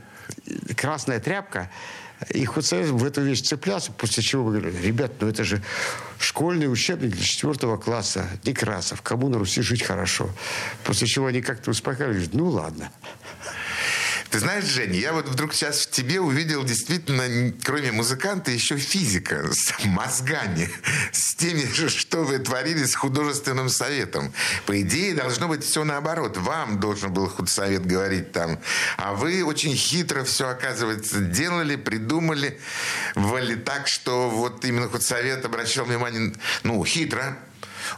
красная 0.76 1.20
тряпка, 1.20 1.70
и 2.30 2.44
худсовет 2.44 2.88
в 2.88 3.04
эту 3.04 3.22
вещь 3.22 3.42
цеплялся, 3.42 3.92
после 3.92 4.22
чего 4.22 4.44
мы 4.44 4.58
говорили, 4.58 4.86
ребят, 4.86 5.12
ну 5.20 5.28
это 5.28 5.44
же 5.44 5.62
школьный 6.18 6.70
учебник 6.70 7.10
для 7.10 7.22
четвертого 7.22 7.76
класса, 7.76 8.26
Некрасов, 8.44 9.02
кому 9.02 9.28
на 9.28 9.38
Руси 9.38 9.60
жить 9.60 9.82
хорошо. 9.82 10.30
После 10.84 11.06
чего 11.06 11.26
они 11.26 11.42
как-то 11.42 11.70
успокаивались, 11.70 12.30
ну 12.32 12.48
ладно. 12.48 12.90
Ты 14.36 14.40
знаешь, 14.40 14.64
Женя, 14.64 14.98
я 14.98 15.14
вот 15.14 15.30
вдруг 15.30 15.54
сейчас 15.54 15.86
в 15.86 15.90
тебе 15.90 16.20
увидел 16.20 16.62
действительно, 16.62 17.54
кроме 17.64 17.90
музыканта, 17.90 18.50
еще 18.50 18.76
физика 18.76 19.50
с 19.50 19.72
мозгами, 19.86 20.68
с 21.10 21.34
теми 21.36 21.64
что 21.88 22.22
вы 22.22 22.38
творили 22.38 22.84
с 22.84 22.94
художественным 22.94 23.70
советом. 23.70 24.34
По 24.66 24.78
идее, 24.82 25.14
должно 25.14 25.48
быть 25.48 25.64
все 25.64 25.84
наоборот. 25.84 26.36
Вам 26.36 26.80
должен 26.80 27.14
был 27.14 27.30
худсовет 27.30 27.86
говорить 27.86 28.32
там, 28.32 28.60
а 28.98 29.14
вы 29.14 29.42
очень 29.42 29.74
хитро 29.74 30.22
все, 30.22 30.50
оказывается, 30.50 31.20
делали, 31.20 31.76
придумали, 31.76 32.60
вали 33.14 33.56
так, 33.56 33.88
что 33.88 34.28
вот 34.28 34.66
именно 34.66 34.90
худсовет 34.90 35.46
обращал 35.46 35.86
внимание, 35.86 36.34
ну, 36.62 36.84
хитро, 36.84 37.38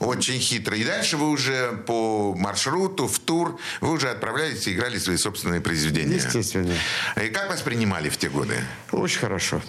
очень 0.00 0.38
хитро. 0.38 0.76
И 0.76 0.84
дальше 0.84 1.16
вы 1.16 1.30
уже 1.30 1.72
по 1.86 2.34
маршруту, 2.34 3.06
в 3.06 3.18
тур, 3.18 3.58
вы 3.80 3.92
уже 3.92 4.10
отправлялись 4.10 4.66
и 4.66 4.72
играли 4.72 4.98
свои 4.98 5.16
собственные 5.16 5.60
произведения. 5.60 6.16
Естественно. 6.16 6.74
И 7.22 7.28
как 7.28 7.48
вас 7.48 7.62
принимали 7.62 8.08
в 8.08 8.16
те 8.16 8.28
годы? 8.28 8.54
Очень 8.92 9.20
хорошо. 9.20 9.62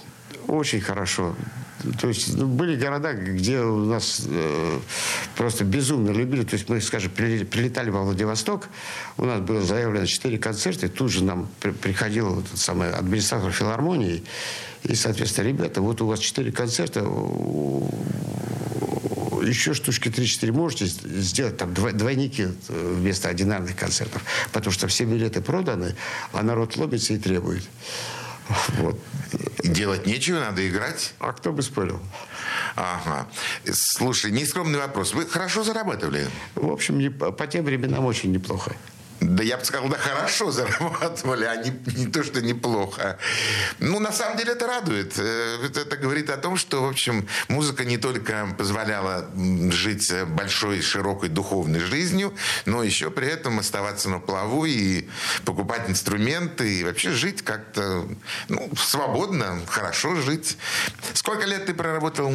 Очень 0.48 0.82
хорошо. 0.82 1.36
То 2.02 2.08
есть 2.10 2.36
ну, 2.36 2.48
были 2.48 2.76
города, 2.76 3.14
где 3.14 3.62
у 3.62 3.86
нас 3.86 4.24
э, 4.28 4.80
просто 5.36 5.64
безумно 5.64 6.10
любили. 6.10 6.44
То 6.44 6.56
есть 6.56 6.68
мы, 6.68 6.82
скажем, 6.82 7.12
прилетали 7.12 7.90
во 7.90 8.04
Владивосток, 8.04 8.68
у 9.18 9.26
нас 9.26 9.40
было 9.40 9.62
заявлено 9.62 10.06
4 10.06 10.38
концерта, 10.40 10.88
и 10.88 10.90
тут 10.90 11.12
же 11.12 11.24
нам 11.24 11.48
при- 11.60 11.72
приходил 11.72 12.36
вот 12.36 12.46
этот 12.48 12.60
самый 12.60 12.92
администратор 12.92 13.52
филармонии, 13.52 14.24
и, 14.84 14.96
соответственно, 14.96 15.48
ребята, 15.48 15.82
вот 15.82 16.02
у 16.02 16.08
вас 16.08 16.20
4 16.20 16.52
концерта, 16.52 17.04
еще 19.42 19.74
штучки 19.74 20.10
3-4 20.10 20.52
можете 20.52 20.86
сделать 20.86 21.58
там 21.58 21.70
дво- 21.72 21.92
двойники 21.92 22.44
э, 22.44 22.94
вместо 22.96 23.30
одинарных 23.30 23.76
концертов, 23.76 24.22
потому 24.52 24.72
что 24.72 24.88
все 24.88 25.06
билеты 25.06 25.42
проданы, 25.42 25.96
а 26.34 26.44
народ 26.44 26.76
ломится 26.78 27.14
и 27.14 27.18
требует. 27.18 27.64
Вот. 28.80 29.00
Делать 29.64 30.08
нечего, 30.08 30.40
надо 30.40 30.68
играть. 30.68 31.14
А 31.20 31.34
кто 31.34 31.52
бы 31.54 31.62
спорил? 31.62 32.00
Ага. 32.76 33.28
Слушай, 33.72 34.32
нескромный 34.32 34.80
вопрос. 34.80 35.14
Вы 35.14 35.26
хорошо 35.28 35.64
зарабатывали? 35.64 36.28
В 36.56 36.72
общем, 36.72 37.14
по 37.14 37.48
тем 37.48 37.66
временам 37.66 38.06
очень 38.06 38.32
неплохо. 38.32 38.76
Да 39.22 39.44
я 39.44 39.58
бы 39.58 39.66
сказал, 39.66 39.90
да 39.90 39.98
хорошо 39.98 40.52
зарабатывали, 40.52 41.46
а 41.46 41.56
не, 41.58 41.72
не 41.96 42.08
то, 42.08 42.24
что 42.24 42.42
неплохо. 42.42 43.18
Ну, 43.80 44.00
на 44.00 44.12
самом 44.12 44.38
деле 44.38 44.54
это 44.54 44.66
радует. 44.66 45.18
Это, 45.18 45.82
это 45.82 45.98
говорит 45.98 46.30
о 46.30 46.38
том, 46.38 46.56
что, 46.56 46.84
в 46.84 46.90
общем, 46.90 47.28
музыка 47.50 47.84
не 47.84 47.98
только 47.98 48.48
позволяла 48.58 49.30
жить 49.72 50.10
э, 50.12 50.26
большой, 50.26 50.82
широкой 50.82 51.30
духовной 51.30 51.80
жизнью, 51.80 52.34
но 52.66 52.84
еще 52.84 53.12
при 53.12 53.28
этом 53.28 53.60
оставаться 53.60 54.10
на 54.10 54.20
плаву 54.20 54.66
и 54.66 55.08
покупать 55.44 55.90
инструменты, 55.90 56.80
и 56.80 56.84
вообще 56.84 57.12
жить 57.12 57.42
как-то 57.42 58.08
ну, 58.48 58.72
свободно, 58.78 59.60
хорошо 59.68 60.16
жить. 60.16 60.58
Сколько 61.14 61.46
лет 61.46 61.66
ты 61.66 61.74
проработал? 61.74 62.34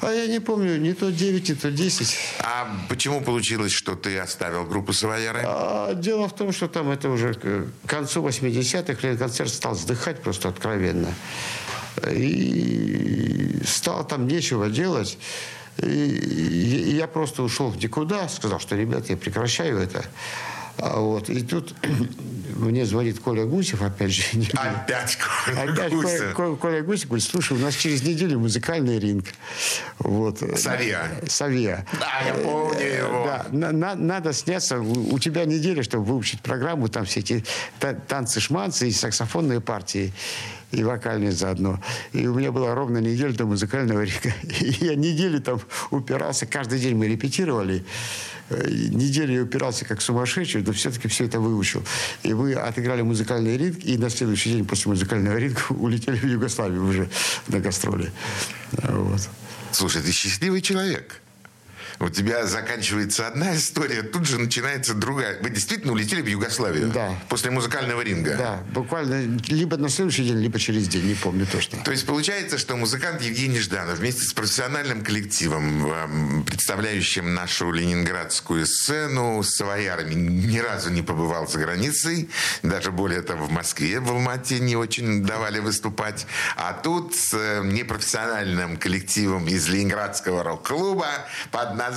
А 0.00 0.12
я 0.12 0.26
не 0.26 0.40
помню, 0.40 0.78
не 0.78 0.92
то 0.92 1.10
9, 1.10 1.48
не 1.48 1.54
то 1.54 1.70
10. 1.70 2.16
А 2.40 2.68
почему 2.88 3.20
получилось, 3.20 3.72
что 3.72 3.96
ты 3.96 4.18
оставил 4.18 4.64
группу 4.64 4.92
«Савояры»? 4.92 5.42
А 5.44 5.94
дело 5.94 6.28
в 6.28 6.34
том, 6.34 6.52
что 6.52 6.68
там 6.68 6.90
это 6.90 7.08
уже 7.08 7.34
к 7.34 7.66
концу 7.86 8.22
80-х 8.22 9.16
концерт 9.16 9.50
стал 9.50 9.74
вздыхать 9.74 10.22
просто 10.22 10.48
откровенно. 10.48 11.12
И 12.10 13.60
стало 13.66 14.04
там 14.04 14.28
нечего 14.28 14.68
делать. 14.68 15.18
И 15.78 16.28
и 16.88 16.96
я 16.96 17.06
просто 17.06 17.42
ушел 17.42 17.68
в 17.68 17.76
никуда, 17.76 18.28
сказал, 18.28 18.60
что, 18.60 18.76
ребят, 18.76 19.10
я 19.10 19.16
прекращаю 19.16 19.78
это. 19.78 20.04
А 20.78 21.00
вот, 21.00 21.28
и 21.28 21.42
тут 21.42 21.74
мне 22.56 22.84
звонит 22.86 23.18
Коля 23.18 23.44
Гусев, 23.44 23.82
опять 23.82 24.12
же. 24.12 24.22
Опять 24.52 25.18
Коля 25.18 25.72
Опять 25.72 25.92
Гусев. 25.92 26.34
Коля, 26.34 26.48
Коля- 26.50 26.56
Коля 26.56 26.82
Гусев 26.82 27.08
говорит, 27.08 27.24
слушай, 27.26 27.56
у 27.56 27.60
нас 27.60 27.74
через 27.74 28.02
неделю 28.02 28.38
музыкальный 28.38 28.98
ринг. 28.98 29.26
Вот. 29.98 30.38
Савиа. 30.56 31.02
Савиа. 31.28 31.84
Да, 31.98 32.20
я 32.26 32.34
помню 32.34 32.78
Э, 32.80 32.98
его. 32.98 33.24
Да, 33.24 33.46
на- 33.50 33.72
на- 33.72 33.94
надо 33.96 34.32
сняться. 34.32 34.78
У 34.80 35.18
тебя 35.18 35.44
неделя, 35.44 35.82
чтобы 35.82 36.04
выучить 36.04 36.40
программу, 36.42 36.88
там 36.88 37.04
все 37.04 37.20
эти 37.20 37.44
та- 37.80 37.94
танцы-шманцы 37.94 38.88
и 38.88 38.92
саксофонные 38.92 39.60
партии 39.60 40.12
и 40.70 40.84
вокальные 40.84 41.32
заодно. 41.32 41.80
И 42.12 42.26
у 42.26 42.34
меня 42.34 42.52
была 42.52 42.74
ровно 42.74 42.98
неделя 42.98 43.32
до 43.32 43.46
музыкального 43.46 44.02
ринга. 44.04 44.32
И 44.60 44.84
я 44.84 44.94
недели 44.94 45.38
там 45.38 45.60
упирался. 45.90 46.46
Каждый 46.46 46.78
день 46.78 46.94
мы 46.94 47.08
репетировали. 47.08 47.84
Э, 48.50 48.68
Неделю 48.68 49.34
я 49.34 49.42
упирался 49.42 49.84
как 49.84 50.00
сумасшедший, 50.00 50.62
но 50.62 50.72
все-таки 50.72 51.08
все 51.08 51.24
это 51.24 51.40
выучил. 51.40 51.82
И 52.22 52.32
мы 52.34 52.54
отыграли 52.54 53.02
музыкальный 53.02 53.56
ринг, 53.56 53.84
и 53.84 53.96
на 53.98 54.10
следующий 54.10 54.52
день 54.52 54.64
после 54.64 54.90
музыкального 54.90 55.36
ринга 55.36 55.62
улетели 55.70 56.16
в 56.16 56.24
Югославию 56.24 56.84
уже 56.84 57.08
на 57.48 57.60
гастроли. 57.60 58.10
Вот. 58.72 59.28
Слушай, 59.72 60.02
ты 60.02 60.12
счастливый 60.12 60.62
человек. 60.62 61.20
У 62.00 62.08
тебя 62.08 62.46
заканчивается 62.46 63.26
одна 63.26 63.56
история, 63.56 64.02
тут 64.02 64.24
же 64.26 64.38
начинается 64.38 64.94
другая. 64.94 65.38
Вы 65.42 65.50
действительно 65.50 65.92
улетели 65.92 66.22
в 66.22 66.26
Югославию? 66.26 66.90
Да. 66.90 67.18
После 67.28 67.50
музыкального 67.50 68.00
ринга? 68.02 68.36
Да, 68.36 68.62
буквально 68.72 69.40
либо 69.48 69.76
на 69.76 69.88
следующий 69.88 70.24
день, 70.24 70.38
либо 70.38 70.60
через 70.60 70.86
день, 70.86 71.06
не 71.06 71.14
помню 71.14 71.46
точно. 71.50 71.82
То 71.82 71.90
есть 71.90 72.06
получается, 72.06 72.56
что 72.56 72.76
музыкант 72.76 73.20
Евгений 73.22 73.58
Жданов 73.58 73.98
вместе 73.98 74.22
с 74.22 74.32
профессиональным 74.32 75.02
коллективом, 75.02 75.86
эм, 75.90 76.44
представляющим 76.44 77.34
нашу 77.34 77.72
ленинградскую 77.72 78.64
сцену, 78.66 79.42
своярами 79.42 80.14
ни 80.14 80.58
разу 80.58 80.90
не 80.90 81.02
побывал 81.02 81.48
за 81.48 81.58
границей, 81.58 82.30
даже 82.62 82.92
более 82.92 83.22
того, 83.22 83.46
в 83.46 83.50
Москве, 83.50 83.98
в 83.98 84.08
Алмате 84.10 84.60
не 84.60 84.76
очень 84.76 85.24
давали 85.24 85.58
выступать. 85.58 86.26
А 86.56 86.74
тут 86.74 87.16
с 87.16 87.34
э, 87.34 87.62
непрофессиональным 87.64 88.76
коллективом 88.76 89.48
из 89.48 89.66
Ленинградского 89.66 90.44
рок-клуба 90.44 91.08
под 91.50 91.74
названием 91.74 91.87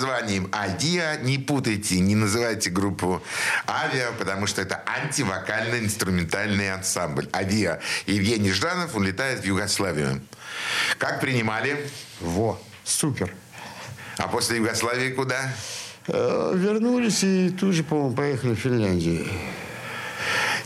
«Адиа». 0.52 1.18
Не 1.18 1.38
путайте, 1.38 2.00
не 2.00 2.16
называйте 2.16 2.70
группу 2.70 3.22
«Авиа», 3.68 4.12
потому 4.18 4.48
что 4.48 4.62
это 4.62 4.84
антивокально-инструментальный 4.86 6.74
ансамбль. 6.74 7.28
«Авиа». 7.34 7.80
Евгений 8.06 8.52
Жданов 8.52 8.96
улетает 8.96 9.42
в 9.42 9.46
Югославию. 9.46 10.22
Как 10.98 11.20
принимали? 11.22 11.90
Во, 12.20 12.62
супер. 12.84 13.34
А 14.18 14.28
после 14.28 14.58
Югославии 14.58 15.12
куда? 15.12 15.54
Э, 16.08 16.54
Вернулись 16.56 17.24
и 17.24 17.50
тут 17.50 17.74
же, 17.74 17.84
по-моему, 17.84 18.16
поехали 18.16 18.54
в 18.54 18.60
Финляндию. 18.60 19.26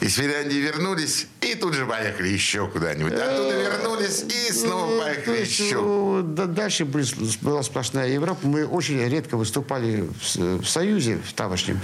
Из 0.01 0.15
Финляндии 0.15 0.55
вернулись 0.57 1.27
и 1.41 1.55
тут 1.55 1.73
же 1.73 1.85
поехали 1.85 2.27
еще 2.27 2.67
куда-нибудь. 2.67 3.13
Оттуда 3.13 3.55
вернулись 3.61 4.23
и 4.23 4.51
снова 4.51 4.91
Ну, 4.91 4.99
поехали 5.01 5.25
то 5.25 5.33
есть, 5.33 5.59
еще. 5.59 5.79
э, 5.81 6.21
да- 6.23 6.45
Дальше 6.45 6.85
была 6.85 7.63
сплошная 7.63 8.07
Европа. 8.09 8.45
Мы 8.47 8.65
очень 8.65 8.99
редко 9.07 9.37
выступали 9.37 10.07
в 10.35 10.65
Союзе, 10.65 11.19
в 11.27 11.33
тамошнем. 11.33 11.79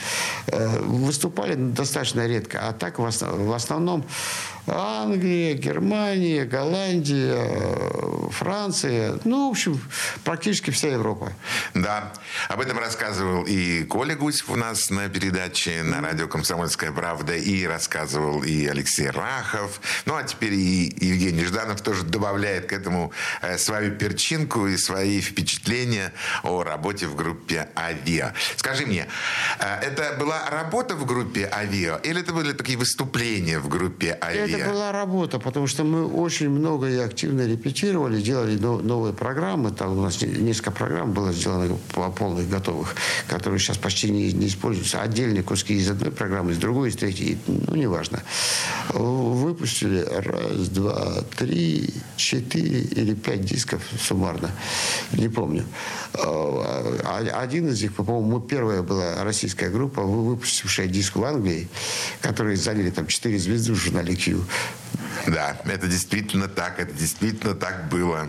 Э, 0.48 0.80
Выступали 0.82 1.56
достаточно 1.56 2.28
редко. 2.28 2.60
А 2.68 2.74
так 2.74 3.00
в 3.00 3.54
основном 3.54 4.06
Англия, 4.68 5.54
Германия, 5.54 6.46
Голландия, 6.46 8.30
Франция. 8.32 9.20
Ну, 9.24 9.48
в 9.48 9.52
общем, 9.52 9.80
практически 10.24 10.72
вся 10.72 10.90
Европа. 10.90 11.34
Да, 11.74 12.14
об 12.48 12.62
этом 12.62 12.78
рассказывал 12.80 13.44
и 13.44 13.84
Коля 13.84 14.16
Гусев 14.16 14.50
у 14.50 14.56
нас 14.56 14.90
на 14.90 15.10
передаче 15.10 15.84
на 15.84 16.02
радио 16.02 16.28
«Комсомольская 16.28 16.92
правда», 16.92 17.36
и 17.36 17.66
рассказывал 17.66 18.44
и 18.44 18.66
Алексей 18.66 19.10
Рахов. 19.10 19.82
Ну, 20.06 20.16
а 20.16 20.24
теперь 20.24 20.54
и 20.54 20.94
Евгений 21.00 21.46
Жданов 21.46 21.82
тоже 21.82 22.04
добавляет 22.04 22.68
к 22.68 22.74
этому 22.74 23.12
э, 23.42 23.58
свою 23.58 23.92
перчинку 23.92 24.68
и 24.68 24.78
свои 24.78 25.22
впечатления 25.22 26.14
о 26.44 26.64
работе 26.64 27.08
в 27.08 27.16
группе 27.16 27.70
«Авиа». 27.76 28.34
Скажи 28.56 28.86
мне, 28.86 29.08
э, 29.60 29.80
это 29.82 30.16
была 30.20 30.50
работа 30.50 30.96
в 30.96 31.06
группе 31.06 31.50
«Авиа» 31.52 32.00
или 32.04 32.22
это 32.22 32.34
были 32.34 32.54
такие 32.54 32.78
выступления 32.78 33.60
в 33.60 33.68
группе 33.68 34.18
«Авиа»? 34.22 34.61
Была 34.70 34.92
работа, 34.92 35.40
потому 35.40 35.68
что 35.68 35.84
мы 35.84 36.06
очень 36.08 36.50
много 36.50 36.90
и 36.90 36.98
активно 36.98 37.48
репетировали, 37.48 38.22
делали 38.22 38.58
но- 38.58 38.80
новые 38.80 39.14
программы. 39.14 39.72
Там 39.72 39.98
у 39.98 40.02
нас 40.02 40.22
не- 40.22 40.28
несколько 40.42 40.72
программ 40.72 41.12
было 41.14 41.32
сделано 41.34 41.78
по- 41.94 42.10
полных, 42.12 42.50
готовых, 42.50 42.96
которые 43.28 43.60
сейчас 43.60 43.78
почти 43.78 44.10
не, 44.12 44.32
не 44.34 44.48
используются. 44.48 45.02
Отдельные 45.02 45.44
куски 45.44 45.76
из 45.76 45.90
одной 45.90 46.12
программы, 46.12 46.52
из 46.52 46.58
другой, 46.58 46.90
из 46.90 46.96
третьей. 46.96 47.38
Ну, 47.48 47.76
неважно. 47.76 48.22
Выпустили 48.90 50.00
раз, 50.02 50.70
два, 50.70 51.22
три, 51.38 51.90
четыре 52.16 52.82
или 52.82 53.14
пять 53.14 53.42
дисков 53.46 53.82
суммарно. 54.00 54.52
Не 55.14 55.30
помню. 55.30 55.66
А, 56.14 57.42
Один 57.42 57.68
из 57.70 57.82
них, 57.82 57.94
по-моему, 57.96 58.40
первая 58.40 58.82
была 58.82 59.24
российская 59.24 59.70
группа, 59.70 60.02
вы- 60.02 60.26
выпустившая 60.32 60.88
диск 60.88 61.16
в 61.16 61.24
Англии, 61.24 61.68
которые 62.22 62.58
заняли 62.58 62.90
там 62.90 63.08
четыре 63.08 63.38
звезды 63.40 63.74
в 63.74 63.76
журнале 63.76 64.16
Q. 64.16 64.41
to 64.44 64.81
Да, 65.28 65.58
это 65.66 65.88
действительно 65.88 66.48
так, 66.48 66.80
это 66.80 66.94
действительно 66.94 67.54
так 67.54 67.90
было. 67.90 68.28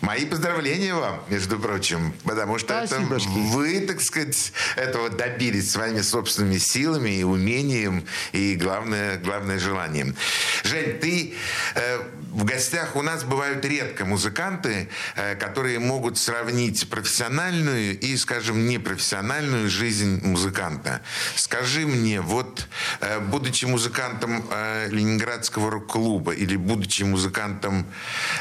Мои 0.00 0.24
поздравления 0.24 0.94
вам, 0.94 1.22
между 1.28 1.58
прочим, 1.58 2.12
потому 2.24 2.58
что 2.58 2.74
это 2.74 2.86
Спасибо, 2.86 3.18
Шки. 3.18 3.28
вы, 3.28 3.80
так 3.80 4.00
сказать, 4.00 4.52
этого 4.76 5.10
добились 5.10 5.70
своими 5.70 6.00
собственными 6.00 6.58
силами 6.58 7.10
и 7.10 7.22
умением, 7.22 8.04
и 8.32 8.56
главное, 8.56 9.18
главное 9.18 9.58
желанием. 9.58 10.16
Жень, 10.64 10.98
ты 10.98 11.34
э, 11.74 11.98
в 12.30 12.44
гостях 12.44 12.96
у 12.96 13.02
нас 13.02 13.22
бывают 13.22 13.64
редко 13.64 14.04
музыканты, 14.04 14.88
э, 15.16 15.36
которые 15.36 15.78
могут 15.78 16.18
сравнить 16.18 16.88
профессиональную 16.88 17.98
и, 17.98 18.16
скажем, 18.16 18.66
непрофессиональную 18.66 19.70
жизнь 19.70 20.20
музыканта. 20.24 21.00
Скажи 21.36 21.86
мне, 21.86 22.20
вот, 22.20 22.66
э, 23.00 23.20
будучи 23.20 23.66
музыкантом 23.66 24.44
э, 24.50 24.88
Ленинградского 24.90 25.70
рок-клуба 25.70 26.13
или 26.20 26.56
будучи 26.56 27.02
музыкантом 27.02 27.86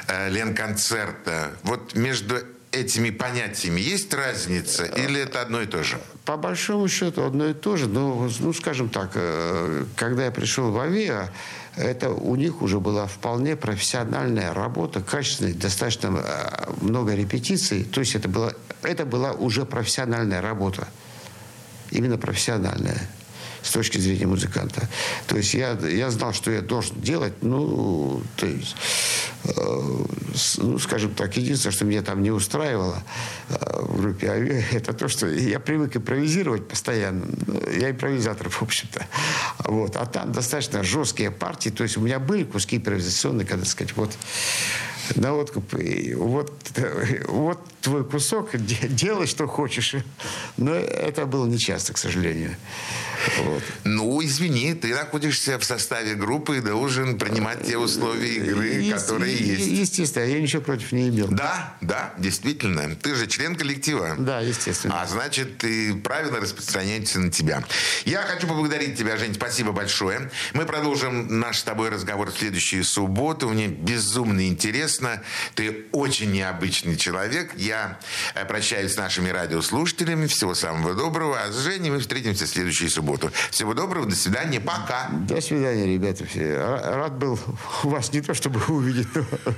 э, 0.07 0.29
Ленконцерта, 0.29 1.51
вот 1.63 1.95
между 1.95 2.37
этими 2.73 3.11
понятиями 3.11 3.79
есть 3.79 4.13
разница 4.13 4.85
или 4.85 5.21
это 5.21 5.41
одно 5.41 5.61
и 5.61 5.67
то 5.67 5.83
же? 5.83 5.99
По 6.25 6.37
большому 6.37 6.87
счету 6.87 7.23
одно 7.23 7.47
и 7.47 7.53
то 7.53 7.77
же, 7.77 7.87
но, 7.87 8.29
ну, 8.39 8.53
скажем 8.53 8.89
так, 8.89 9.11
э, 9.13 9.85
когда 9.95 10.25
я 10.25 10.31
пришел 10.31 10.71
в 10.71 10.79
АВИА, 10.79 11.29
это 11.75 12.09
у 12.09 12.35
них 12.35 12.61
уже 12.61 12.79
была 12.79 13.05
вполне 13.07 13.55
профессиональная 13.55 14.53
работа, 14.53 15.01
качественная, 15.01 15.53
достаточно 15.53 16.23
э, 16.23 16.71
много 16.81 17.13
репетиций. 17.13 17.83
То 17.83 17.99
есть 17.99 18.15
это 18.15 18.27
была, 18.27 18.53
это 18.81 19.05
была 19.05 19.33
уже 19.33 19.65
профессиональная 19.65 20.41
работа. 20.41 20.87
Именно 21.91 22.17
профессиональная 22.17 23.07
с 23.63 23.71
точки 23.71 23.97
зрения 23.97 24.27
музыканта. 24.27 24.87
То 25.27 25.37
есть 25.37 25.53
я, 25.53 25.71
я 25.71 26.11
знал, 26.11 26.33
что 26.33 26.51
я 26.51 26.61
должен 26.61 26.99
делать, 27.01 27.33
ну, 27.41 28.21
то 28.35 28.45
есть, 28.45 28.75
э, 29.45 30.05
ну, 30.57 30.79
скажем 30.79 31.13
так, 31.15 31.35
единственное, 31.37 31.73
что 31.73 31.85
меня 31.85 32.01
там 32.01 32.21
не 32.21 32.31
устраивало 32.31 33.01
э, 33.49 33.81
в 33.81 34.01
группе 34.01 34.29
«Авиа», 34.29 34.63
это 34.71 34.93
то, 34.93 35.07
что 35.07 35.27
я 35.27 35.59
привык 35.59 35.95
импровизировать 35.95 36.67
постоянно. 36.67 37.25
Ну, 37.47 37.61
Я 37.69 37.91
импровизатор, 37.91 38.49
в 38.49 38.61
общем-то. 38.61 39.05
Вот. 39.59 39.95
А 39.95 40.05
там 40.05 40.31
достаточно 40.31 40.83
жесткие 40.83 41.31
партии, 41.31 41.69
то 41.69 41.83
есть 41.83 41.97
у 41.97 42.01
меня 42.01 42.19
были 42.19 42.43
куски 42.43 42.77
импровизационные, 42.77 43.47
когда 43.47 43.65
сказать, 43.65 43.95
вот 43.95 44.11
на 45.15 45.33
откуп, 45.33 45.75
и 45.75 46.13
вот, 46.13 46.51
вот 47.27 47.59
твой 47.81 48.03
кусок, 48.03 48.55
де- 48.57 48.87
делай, 48.87 49.27
что 49.27 49.47
хочешь. 49.47 49.95
Но 50.57 50.73
это 50.73 51.25
было 51.25 51.45
нечасто, 51.45 51.93
к 51.93 51.97
сожалению. 51.97 52.55
Вот. 53.43 53.63
Ну, 53.83 54.23
извини, 54.23 54.73
ты 54.73 54.93
находишься 54.93 55.57
в 55.59 55.63
составе 55.65 56.15
группы 56.15 56.57
и 56.57 56.61
должен 56.61 57.17
принимать 57.17 57.65
те 57.65 57.77
условия 57.77 58.35
игры, 58.35 58.73
Есть- 58.73 59.05
которые 59.07 59.35
есть. 59.35 59.67
Естественно, 59.67 60.23
я 60.23 60.41
ничего 60.41 60.61
против 60.61 60.91
не 60.91 61.09
имел. 61.09 61.27
Да, 61.27 61.75
да, 61.81 62.13
действительно. 62.17 62.95
Ты 62.95 63.15
же 63.15 63.27
член 63.27 63.55
коллектива. 63.55 64.15
Да, 64.17 64.39
естественно. 64.39 65.01
А 65.01 65.07
значит, 65.07 65.63
и 65.63 65.93
правила 65.93 66.39
распространяются 66.39 67.19
на 67.19 67.31
тебя. 67.31 67.63
Я 68.05 68.21
хочу 68.23 68.47
поблагодарить 68.47 68.97
тебя, 68.97 69.17
Жень, 69.17 69.33
спасибо 69.35 69.71
большое. 69.71 70.29
Мы 70.53 70.65
продолжим 70.65 71.39
наш 71.39 71.59
с 71.59 71.63
тобой 71.63 71.89
разговор 71.89 72.31
в 72.31 72.37
следующую 72.37 72.83
субботу. 72.83 73.49
Мне 73.49 73.67
безумно 73.67 74.47
интересно. 74.47 75.21
Ты 75.55 75.85
очень 75.91 76.31
необычный 76.31 76.97
человек. 76.97 77.51
Я 77.55 77.99
э, 78.35 78.45
прощаюсь 78.45 78.93
с 78.93 78.97
нашими 78.97 79.29
радиослушателями. 79.29 80.27
Всего 80.27 80.55
самого 80.55 80.93
доброго. 80.93 81.39
А 81.41 81.51
с 81.51 81.57
Женей 81.59 81.91
мы 81.91 81.99
встретимся 81.99 82.45
в 82.45 82.49
следующую 82.49 82.89
субботу. 82.89 83.12
Всего 83.51 83.73
доброго, 83.73 84.05
до 84.05 84.15
свидания, 84.15 84.59
пока. 84.59 85.09
До 85.11 85.39
свидания, 85.41 85.85
ребята. 85.85 86.25
все. 86.25 86.53
Ра- 86.55 86.95
Рад 86.95 87.17
был 87.17 87.39
вас 87.83 88.11
не 88.13 88.21
то 88.21 88.33
чтобы 88.33 88.61
увидеть, 88.67 89.07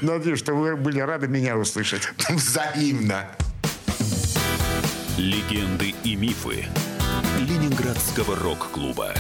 но 0.02 0.14
надеюсь, 0.14 0.40
что 0.40 0.54
вы 0.54 0.76
были 0.76 1.00
рады 1.00 1.28
меня 1.28 1.58
услышать. 1.58 2.10
Взаимно. 2.30 3.26
Легенды 5.18 5.96
и 6.04 6.16
мифы 6.16 6.66
Ленинградского 7.40 8.36
рок-клуба. 8.36 9.14